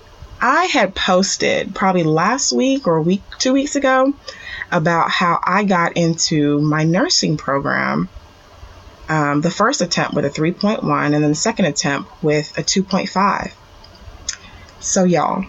I 0.41 0.65
had 0.65 0.93
posted 0.93 1.73
probably 1.73 2.03
last 2.03 2.51
week 2.51 2.85
or 2.85 3.01
week, 3.01 3.21
two 3.39 3.53
weeks 3.53 3.77
ago, 3.77 4.13
about 4.71 5.09
how 5.09 5.39
I 5.41 5.63
got 5.63 5.95
into 5.95 6.59
my 6.59 6.83
nursing 6.83 7.37
program. 7.37 8.09
Um, 9.09 9.41
the 9.41 9.51
first 9.51 9.81
attempt 9.81 10.13
with 10.13 10.25
a 10.25 10.29
3.1, 10.29 10.81
and 11.05 11.13
then 11.13 11.21
the 11.21 11.35
second 11.35 11.65
attempt 11.65 12.09
with 12.23 12.57
a 12.57 12.63
2.5. 12.63 13.51
So, 14.79 15.03
y'all, 15.03 15.45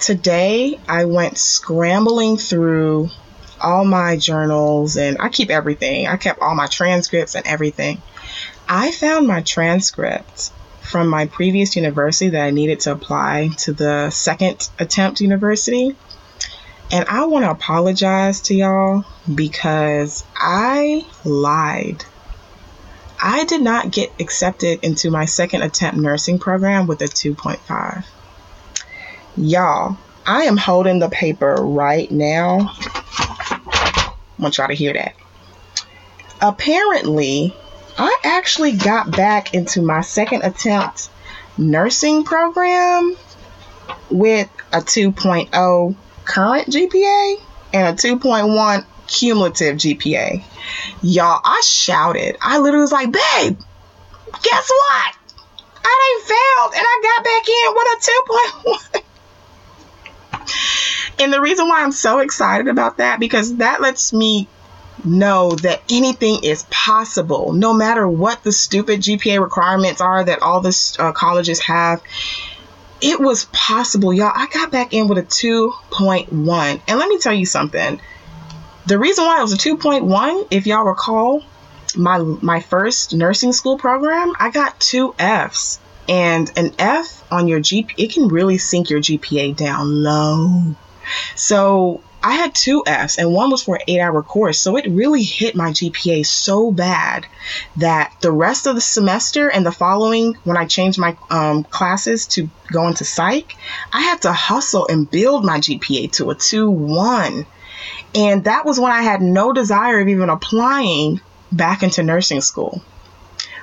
today 0.00 0.78
I 0.88 1.04
went 1.04 1.38
scrambling 1.38 2.36
through 2.36 3.10
all 3.60 3.84
my 3.84 4.16
journals 4.16 4.96
and 4.96 5.16
I 5.18 5.28
keep 5.28 5.50
everything. 5.50 6.06
I 6.06 6.16
kept 6.16 6.40
all 6.40 6.54
my 6.54 6.66
transcripts 6.66 7.34
and 7.34 7.46
everything. 7.46 8.02
I 8.68 8.90
found 8.90 9.26
my 9.26 9.42
transcript 9.42 10.50
from 10.82 11.08
my 11.08 11.26
previous 11.26 11.76
university 11.76 12.30
that 12.30 12.42
I 12.44 12.50
needed 12.50 12.80
to 12.80 12.92
apply 12.92 13.50
to 13.58 13.72
the 13.72 14.10
second 14.10 14.68
attempt 14.78 15.20
university. 15.20 15.96
And 16.92 17.06
I 17.08 17.24
want 17.24 17.44
to 17.44 17.50
apologize 17.50 18.42
to 18.42 18.54
y'all 18.54 19.04
because 19.34 20.24
I 20.36 21.06
lied. 21.24 22.04
I 23.26 23.44
did 23.44 23.62
not 23.62 23.90
get 23.90 24.12
accepted 24.20 24.80
into 24.84 25.10
my 25.10 25.24
second 25.24 25.62
attempt 25.62 25.96
nursing 25.96 26.38
program 26.38 26.86
with 26.86 27.00
a 27.00 27.06
2.5. 27.06 28.04
Y'all, 29.38 29.96
I 30.26 30.42
am 30.42 30.58
holding 30.58 30.98
the 30.98 31.08
paper 31.08 31.54
right 31.54 32.10
now. 32.10 32.70
I 32.78 34.12
want 34.38 34.58
y'all 34.58 34.68
to 34.68 34.74
hear 34.74 34.92
that. 34.92 35.14
Apparently, 36.42 37.56
I 37.96 38.14
actually 38.24 38.72
got 38.72 39.10
back 39.10 39.54
into 39.54 39.80
my 39.80 40.02
second 40.02 40.42
attempt 40.42 41.08
nursing 41.56 42.24
program 42.24 43.16
with 44.10 44.50
a 44.70 44.80
2.0 44.80 45.96
current 46.26 46.68
GPA 46.68 47.36
and 47.72 47.98
a 47.98 48.02
2.1 48.02 48.84
cumulative 49.06 49.76
GPA. 49.76 50.44
Y'all, 51.02 51.40
I 51.44 51.60
shouted. 51.64 52.36
I 52.40 52.58
literally 52.58 52.82
was 52.82 52.92
like, 52.92 53.12
babe, 53.12 53.58
guess 54.42 54.70
what? 54.70 55.14
I 55.84 56.20
failed 56.24 56.74
and 56.74 56.84
I 56.86 57.00
got 57.02 57.24
back 57.24 57.48
in 57.48 57.74
with 57.74 57.88
a 58.92 59.02
2.1. 60.40 61.22
and 61.24 61.32
the 61.32 61.40
reason 61.40 61.68
why 61.68 61.82
I'm 61.82 61.92
so 61.92 62.20
excited 62.20 62.68
about 62.68 62.98
that 62.98 63.20
because 63.20 63.56
that 63.56 63.80
lets 63.80 64.12
me 64.12 64.48
know 65.04 65.50
that 65.50 65.82
anything 65.90 66.42
is 66.42 66.64
possible 66.70 67.52
no 67.52 67.74
matter 67.74 68.08
what 68.08 68.42
the 68.42 68.52
stupid 68.52 69.00
GPA 69.00 69.40
requirements 69.40 70.00
are 70.00 70.24
that 70.24 70.40
all 70.40 70.60
the 70.60 70.96
uh, 70.98 71.12
colleges 71.12 71.60
have 71.60 72.00
it 73.04 73.20
was 73.20 73.44
possible, 73.46 74.14
y'all. 74.14 74.32
I 74.34 74.46
got 74.46 74.70
back 74.70 74.94
in 74.94 75.08
with 75.08 75.18
a 75.18 75.22
2.1. 75.22 76.80
And 76.88 76.98
let 76.98 77.08
me 77.08 77.18
tell 77.18 77.34
you 77.34 77.44
something. 77.44 78.00
The 78.86 78.98
reason 78.98 79.24
why 79.24 79.38
it 79.38 79.42
was 79.42 79.54
a 79.54 79.56
2.1, 79.56 80.48
if 80.50 80.66
y'all 80.66 80.84
recall, 80.84 81.42
my 81.96 82.18
my 82.18 82.60
first 82.60 83.14
nursing 83.14 83.52
school 83.52 83.78
program, 83.78 84.34
I 84.38 84.50
got 84.50 84.78
two 84.78 85.14
Fs. 85.18 85.80
And 86.06 86.52
an 86.58 86.72
F 86.78 87.24
on 87.32 87.48
your 87.48 87.60
GP, 87.60 87.94
it 87.96 88.12
can 88.12 88.28
really 88.28 88.58
sink 88.58 88.90
your 88.90 89.00
GPA 89.00 89.56
down 89.56 90.02
low. 90.02 90.76
So 91.34 92.02
I 92.22 92.32
had 92.32 92.54
two 92.54 92.82
Fs, 92.86 93.18
and 93.18 93.32
one 93.32 93.50
was 93.50 93.62
for 93.62 93.76
an 93.76 93.82
eight 93.88 94.00
hour 94.00 94.22
course. 94.22 94.60
So 94.60 94.76
it 94.76 94.86
really 94.86 95.22
hit 95.22 95.56
my 95.56 95.70
GPA 95.70 96.26
so 96.26 96.70
bad 96.70 97.26
that 97.76 98.14
the 98.20 98.32
rest 98.32 98.66
of 98.66 98.74
the 98.74 98.82
semester 98.82 99.50
and 99.50 99.64
the 99.64 99.72
following, 99.72 100.36
when 100.44 100.58
I 100.58 100.66
changed 100.66 100.98
my 100.98 101.16
um, 101.30 101.64
classes 101.64 102.26
to 102.28 102.50
go 102.70 102.86
into 102.88 103.04
psych, 103.04 103.56
I 103.92 104.02
had 104.02 104.22
to 104.22 104.32
hustle 104.32 104.86
and 104.88 105.10
build 105.10 105.44
my 105.44 105.58
GPA 105.58 106.12
to 106.12 106.30
a 106.30 106.34
2 106.34 106.70
1. 106.70 107.46
And 108.14 108.44
that 108.44 108.64
was 108.64 108.78
when 108.78 108.92
I 108.92 109.02
had 109.02 109.20
no 109.20 109.52
desire 109.52 110.00
of 110.00 110.08
even 110.08 110.30
applying 110.30 111.20
back 111.50 111.82
into 111.82 112.02
nursing 112.02 112.40
school. 112.40 112.82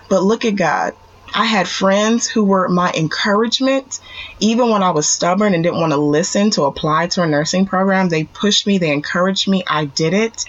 But 0.09 0.23
look 0.23 0.43
at 0.45 0.55
God. 0.55 0.93
I 1.33 1.45
had 1.45 1.67
friends 1.67 2.27
who 2.27 2.43
were 2.43 2.67
my 2.67 2.91
encouragement. 2.91 4.01
Even 4.39 4.69
when 4.69 4.83
I 4.83 4.91
was 4.91 5.07
stubborn 5.07 5.53
and 5.53 5.63
didn't 5.63 5.79
want 5.79 5.93
to 5.93 5.97
listen 5.97 6.49
to 6.51 6.63
apply 6.63 7.07
to 7.07 7.23
a 7.23 7.27
nursing 7.27 7.65
program, 7.65 8.09
they 8.09 8.25
pushed 8.25 8.67
me, 8.67 8.77
they 8.77 8.91
encouraged 8.91 9.47
me. 9.47 9.63
I 9.65 9.85
did 9.85 10.13
it 10.13 10.43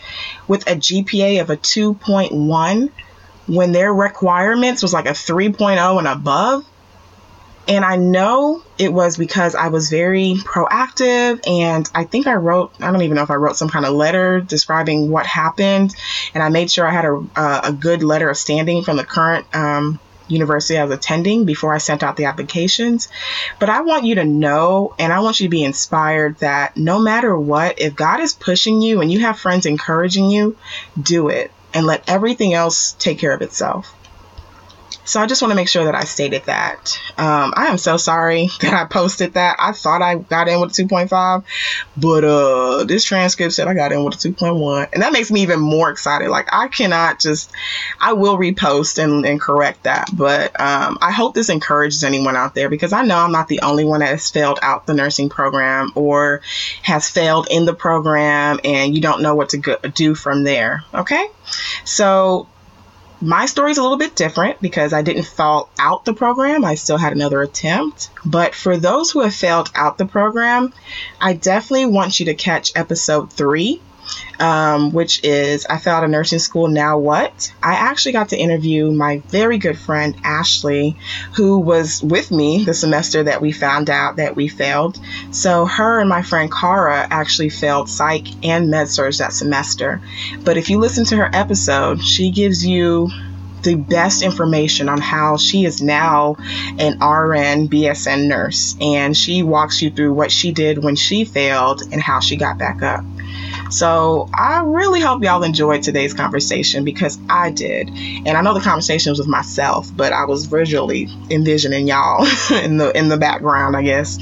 with 0.49 0.69
a 0.69 0.75
GPA 0.75 1.41
of 1.41 1.51
a 1.51 1.57
2.1 1.57 2.91
when 3.47 3.73
their 3.73 3.95
requirements 3.95 4.83
was 4.83 4.93
like 4.93 5.07
a 5.07 5.11
3.0 5.11 5.99
and 5.99 6.09
above. 6.09 6.65
And 7.69 7.85
I 7.85 7.97
know 7.97 8.63
it 8.77 8.93
was 8.93 9.17
because 9.17 9.55
I 9.55 9.69
was 9.69 9.89
very 9.89 10.35
proactive. 10.39 11.41
And 11.47 11.89
I 11.95 12.05
think 12.05 12.27
I 12.27 12.35
wrote, 12.35 12.75
I 12.81 12.91
don't 12.91 13.03
even 13.03 13.17
know 13.17 13.23
if 13.23 13.31
I 13.31 13.37
wrote 13.37 13.57
some 13.57 13.69
kind 13.69 13.87
of 13.87 13.93
letter 13.93 14.41
describing 14.41 15.11
what 15.11 15.27
happened. 15.27 15.95
And 16.35 16.43
I 16.43 16.49
made 16.49 16.71
sure 16.71 16.87
I 16.87 16.91
had 16.91 17.05
a, 17.05 17.69
a 17.69 17.73
good 17.73 18.03
letter 18.03 18.29
of 18.29 18.37
standing 18.37 18.83
from 18.83 18.97
the 18.97 19.05
current 19.05 19.47
um, 19.55 20.01
university 20.29 20.79
I 20.79 20.85
was 20.85 20.97
attending 20.97 21.45
before 21.45 21.75
I 21.75 21.79
sent 21.79 22.03
out 22.03 22.17
the 22.17 22.25
applications. 22.25 23.09
But 23.59 23.69
I 23.69 23.83
want 23.83 24.05
you 24.05 24.17
to 24.17 24.25
know 24.25 24.95
and 24.99 25.13
I 25.13 25.21
want 25.21 25.41
you 25.41 25.47
to 25.47 25.51
be 25.51 25.63
inspired 25.63 26.39
that 26.39 26.77
no 26.77 26.99
matter 26.99 27.37
what, 27.39 27.81
if 27.81 27.95
God 27.95 28.21
is 28.21 28.33
pushing 28.33 28.83
you 28.83 29.01
and 29.01 29.13
you 29.13 29.21
have 29.21 29.39
friends 29.39 29.67
encouraging 29.67 30.31
you, 30.31 30.57
do 31.01 31.29
it 31.29 31.53
and 31.75 31.87
let 31.87 32.09
everything 32.09 32.55
else 32.55 32.93
take 32.93 33.19
care 33.19 33.33
of 33.33 33.43
itself. 33.43 33.95
So 35.05 35.21
I 35.21 35.27
just 35.27 35.43
want 35.43 35.51
to 35.51 35.57
make 35.57 35.69
sure 35.69 35.85
that 35.85 35.97
I 35.97 36.05
stated 36.05 36.45
that. 36.45 37.01
Um, 37.19 37.53
I 37.57 37.67
am 37.67 37.79
so 37.79 37.97
sorry 37.97 38.49
that 38.61 38.73
I 38.73 38.85
posted 38.85 39.35
that. 39.35 39.57
I 39.59 39.73
thought 39.73 40.01
I 40.01 40.17
got 40.17 40.49
in 40.49 40.61
with 40.61 40.79
a 40.79 40.83
2.5, 40.83 41.45
but 41.97 42.25
uh, 42.25 42.85
this 42.85 43.05
transcript 43.05 43.55
said 43.55 43.67
I 43.67 43.75
got 43.75 43.93
in 43.93 44.05
with 44.05 44.15
a 44.15 44.29
2.1, 44.29 44.89
and 44.93 45.03
that 45.03 45.13
makes 45.13 45.31
me 45.31 45.43
even 45.43 45.59
more 45.61 45.91
excited. 45.91 46.29
Like 46.29 46.49
I 46.53 46.69
cannot 46.69 47.19
just, 47.19 47.51
I 48.01 48.13
will 48.13 48.39
repost 48.39 49.03
and, 49.03 49.27
and 49.27 49.41
correct 49.41 49.85
that, 49.85 50.09
but 50.13 50.59
um, 50.61 50.99
I 51.03 51.11
hope 51.11 51.35
this 51.35 51.49
encourages 51.49 52.05
anyone 52.05 52.37
out 52.37 52.55
there 52.55 52.69
because 52.69 52.93
I 52.93 53.03
know 53.03 53.19
I'm 53.19 53.33
not 53.33 53.49
the 53.49 53.63
only 53.63 53.85
one 53.85 54.01
that 54.01 54.09
has 54.09 54.31
failed 54.31 54.61
out 54.63 54.87
the 54.87 54.95
nursing 54.95 55.29
program 55.29 55.91
or 55.97 56.43
has 56.83 57.09
failed 57.09 57.49
in 57.51 57.65
the 57.65 57.75
program, 57.75 58.61
and 58.63 58.95
you 58.95 59.01
don't 59.01 59.23
know 59.23 59.35
what 59.35 59.51
to 59.51 59.59
go- 59.59 59.79
do 59.95 60.15
from 60.15 60.45
there. 60.45 60.85
Okay, 60.95 61.27
so 61.85 62.47
my 63.23 63.47
story 63.47 63.71
is 63.71 63.79
a 63.79 63.83
little 63.83 63.99
bit 63.99 64.17
different 64.17 64.61
because 64.61 64.93
I 64.93 65.03
didn't 65.03 65.25
fall 65.25 65.71
out 65.79 66.05
the 66.05 66.13
program. 66.13 66.65
I 66.65 66.75
still 66.75 66.99
had 66.99 67.13
another 67.13 67.41
attempt. 67.41 68.11
But 68.25 68.55
for 68.55 68.77
those 68.77 69.11
who 69.11 69.21
have 69.21 69.35
failed 69.35 69.71
out 69.75 69.97
the 69.97 70.07
program, 70.07 70.73
I 71.21 71.35
definitely 71.35 71.87
want 71.87 72.19
you 72.19 72.27
to 72.27 72.35
catch 72.35 72.73
episode 72.75 73.33
three 73.33 73.81
um, 74.39 74.93
which 74.93 75.23
is 75.25 75.67
I 75.67 75.79
failed 75.79 76.05
a 76.05 76.09
nursing 76.09 76.39
school. 76.39 76.69
Now 76.69 76.99
what? 76.99 77.53
I 77.63 77.75
actually 77.75 78.13
got 78.13 78.31
to 78.31 78.37
interview 78.37 78.91
my 78.91 79.19
very 79.29 79.59
good 79.59 79.79
friend 79.79 80.17
Ashley, 80.25 80.97
who 81.35 81.59
was 81.59 82.03
with 82.03 82.31
me 82.31 82.65
the 82.65 82.75
semester 82.75 83.23
that 83.25 83.41
we 83.41 83.53
found 83.53 83.91
out 83.91 84.17
that 84.17 84.37
we 84.37 84.49
failed. 84.49 84.99
So 85.31 85.67
her 85.67 86.01
and 86.01 86.09
my 86.09 86.23
friend 86.23 86.51
Cara 86.51 87.07
actually 87.11 87.51
failed 87.51 87.89
psych 87.89 88.45
and 88.45 88.71
med 88.71 88.89
surg 88.89 89.15
that 89.15 89.33
semester. 89.33 90.01
But 90.45 90.57
if 90.57 90.71
you 90.71 90.79
listen 90.79 91.05
to 91.07 91.17
her 91.17 91.31
episode, 91.33 92.03
she 92.03 92.31
gives 92.31 92.65
you 92.65 93.11
the 93.63 93.75
best 93.77 94.23
information 94.23 94.89
on 94.89 95.01
how 95.01 95.37
she 95.37 95.65
is 95.65 95.81
now 95.81 96.37
an 96.79 96.95
RN 96.95 97.69
BSN 97.69 98.27
nurse 98.27 98.77
and 98.81 99.17
she 99.17 99.43
walks 99.43 99.81
you 99.81 99.91
through 99.91 100.13
what 100.13 100.33
she 100.33 100.53
did 100.53 100.83
when 100.83 100.97
she 100.97 101.25
failed 101.25 101.83
and 101.93 102.03
how 102.03 102.21
she 102.21 102.37
got 102.37 102.59
back 102.59 102.83
up. 102.83 103.05
So 103.73 104.29
I 104.35 104.61
really 104.67 105.01
hope 105.01 105.23
y'all 105.23 105.43
enjoyed 105.43 105.83
today's 105.83 106.13
conversation 106.13 106.85
because 106.85 107.19
I 107.31 107.51
did. 107.51 107.89
And 107.89 108.29
I 108.29 108.43
know 108.43 108.53
the 108.53 108.61
conversation 108.61 109.13
was 109.13 109.19
with 109.19 109.29
myself, 109.29 109.89
but 109.97 110.13
I 110.13 110.27
was 110.27 110.45
visually 110.45 111.09
envisioning 111.31 111.89
y'all 111.89 112.27
in 112.63 112.77
the 112.77 112.97
in 112.97 113.09
the 113.09 113.17
background, 113.17 113.75
I 113.75 113.83
guess. 113.83 114.19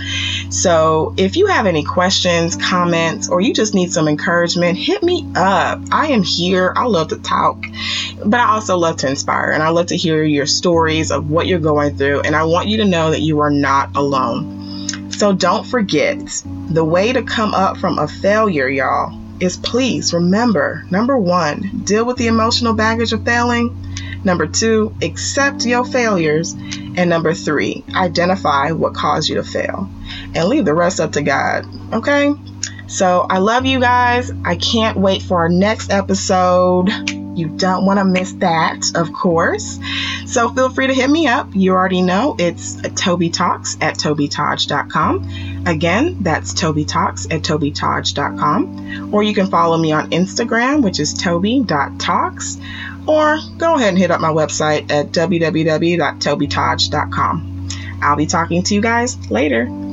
So 0.50 1.14
if 1.16 1.36
you 1.36 1.46
have 1.46 1.66
any 1.66 1.82
questions, 1.82 2.54
comments, 2.54 3.28
or 3.28 3.40
you 3.40 3.52
just 3.52 3.74
need 3.74 3.92
some 3.92 4.06
encouragement, 4.06 4.78
hit 4.78 5.02
me 5.02 5.26
up. 5.34 5.80
I 5.90 6.08
am 6.08 6.22
here. 6.22 6.72
I 6.76 6.84
love 6.84 7.08
to 7.08 7.18
talk, 7.18 7.64
but 8.24 8.38
I 8.38 8.50
also 8.50 8.76
love 8.76 8.98
to 8.98 9.08
inspire 9.08 9.50
and 9.50 9.64
I 9.64 9.70
love 9.70 9.86
to 9.86 9.96
hear 9.96 10.22
your 10.22 10.46
stories 10.46 11.10
of 11.10 11.28
what 11.28 11.48
you're 11.48 11.58
going 11.58 11.96
through. 11.96 12.20
And 12.20 12.36
I 12.36 12.44
want 12.44 12.68
you 12.68 12.76
to 12.78 12.84
know 12.84 13.10
that 13.10 13.20
you 13.20 13.40
are 13.40 13.50
not 13.50 13.96
alone. 13.96 14.60
So 15.10 15.32
don't 15.32 15.66
forget 15.66 16.18
the 16.70 16.84
way 16.84 17.12
to 17.12 17.22
come 17.22 17.52
up 17.52 17.76
from 17.76 17.98
a 17.98 18.08
failure, 18.08 18.68
y'all, 18.68 19.19
is 19.40 19.56
please 19.56 20.12
remember 20.12 20.84
number 20.90 21.16
one, 21.16 21.82
deal 21.84 22.04
with 22.04 22.16
the 22.16 22.26
emotional 22.28 22.74
baggage 22.74 23.12
of 23.12 23.24
failing. 23.24 23.76
Number 24.22 24.46
two, 24.46 24.94
accept 25.02 25.64
your 25.64 25.84
failures. 25.84 26.52
And 26.52 27.08
number 27.08 27.32
three, 27.32 27.84
identify 27.94 28.72
what 28.72 28.94
caused 28.94 29.28
you 29.28 29.36
to 29.36 29.42
fail 29.42 29.88
and 30.34 30.48
leave 30.48 30.64
the 30.64 30.74
rest 30.74 31.00
up 31.00 31.12
to 31.12 31.22
God. 31.22 31.66
Okay? 31.92 32.34
So 32.86 33.26
I 33.30 33.38
love 33.38 33.66
you 33.66 33.80
guys. 33.80 34.30
I 34.44 34.56
can't 34.56 34.98
wait 34.98 35.22
for 35.22 35.38
our 35.38 35.48
next 35.48 35.90
episode. 35.90 37.19
You 37.40 37.48
don't 37.48 37.86
want 37.86 37.98
to 37.98 38.04
miss 38.04 38.32
that, 38.34 38.92
of 38.94 39.12
course. 39.12 39.80
So 40.26 40.50
feel 40.50 40.68
free 40.68 40.86
to 40.88 40.94
hit 40.94 41.08
me 41.08 41.26
up. 41.26 41.48
You 41.54 41.72
already 41.72 42.02
know 42.02 42.36
it's 42.38 42.76
Toby 42.94 43.30
Talks 43.30 43.78
at 43.80 43.96
TobyTodge.com. 43.96 45.64
Again, 45.66 46.22
that's 46.22 46.52
Toby 46.52 46.84
Talks 46.84 47.24
at 47.26 47.40
TobyTodge.com. 47.42 49.14
Or 49.14 49.22
you 49.22 49.32
can 49.34 49.46
follow 49.46 49.78
me 49.78 49.92
on 49.92 50.10
Instagram, 50.10 50.82
which 50.82 51.00
is 51.00 51.14
Toby.talks. 51.14 52.58
Or 53.06 53.38
go 53.56 53.76
ahead 53.76 53.88
and 53.88 53.98
hit 53.98 54.10
up 54.10 54.20
my 54.20 54.28
website 54.28 54.90
at 54.90 55.12
www.tobytodge.com. 55.12 57.68
I'll 58.02 58.16
be 58.16 58.26
talking 58.26 58.62
to 58.62 58.74
you 58.74 58.80
guys 58.80 59.30
later. 59.30 59.89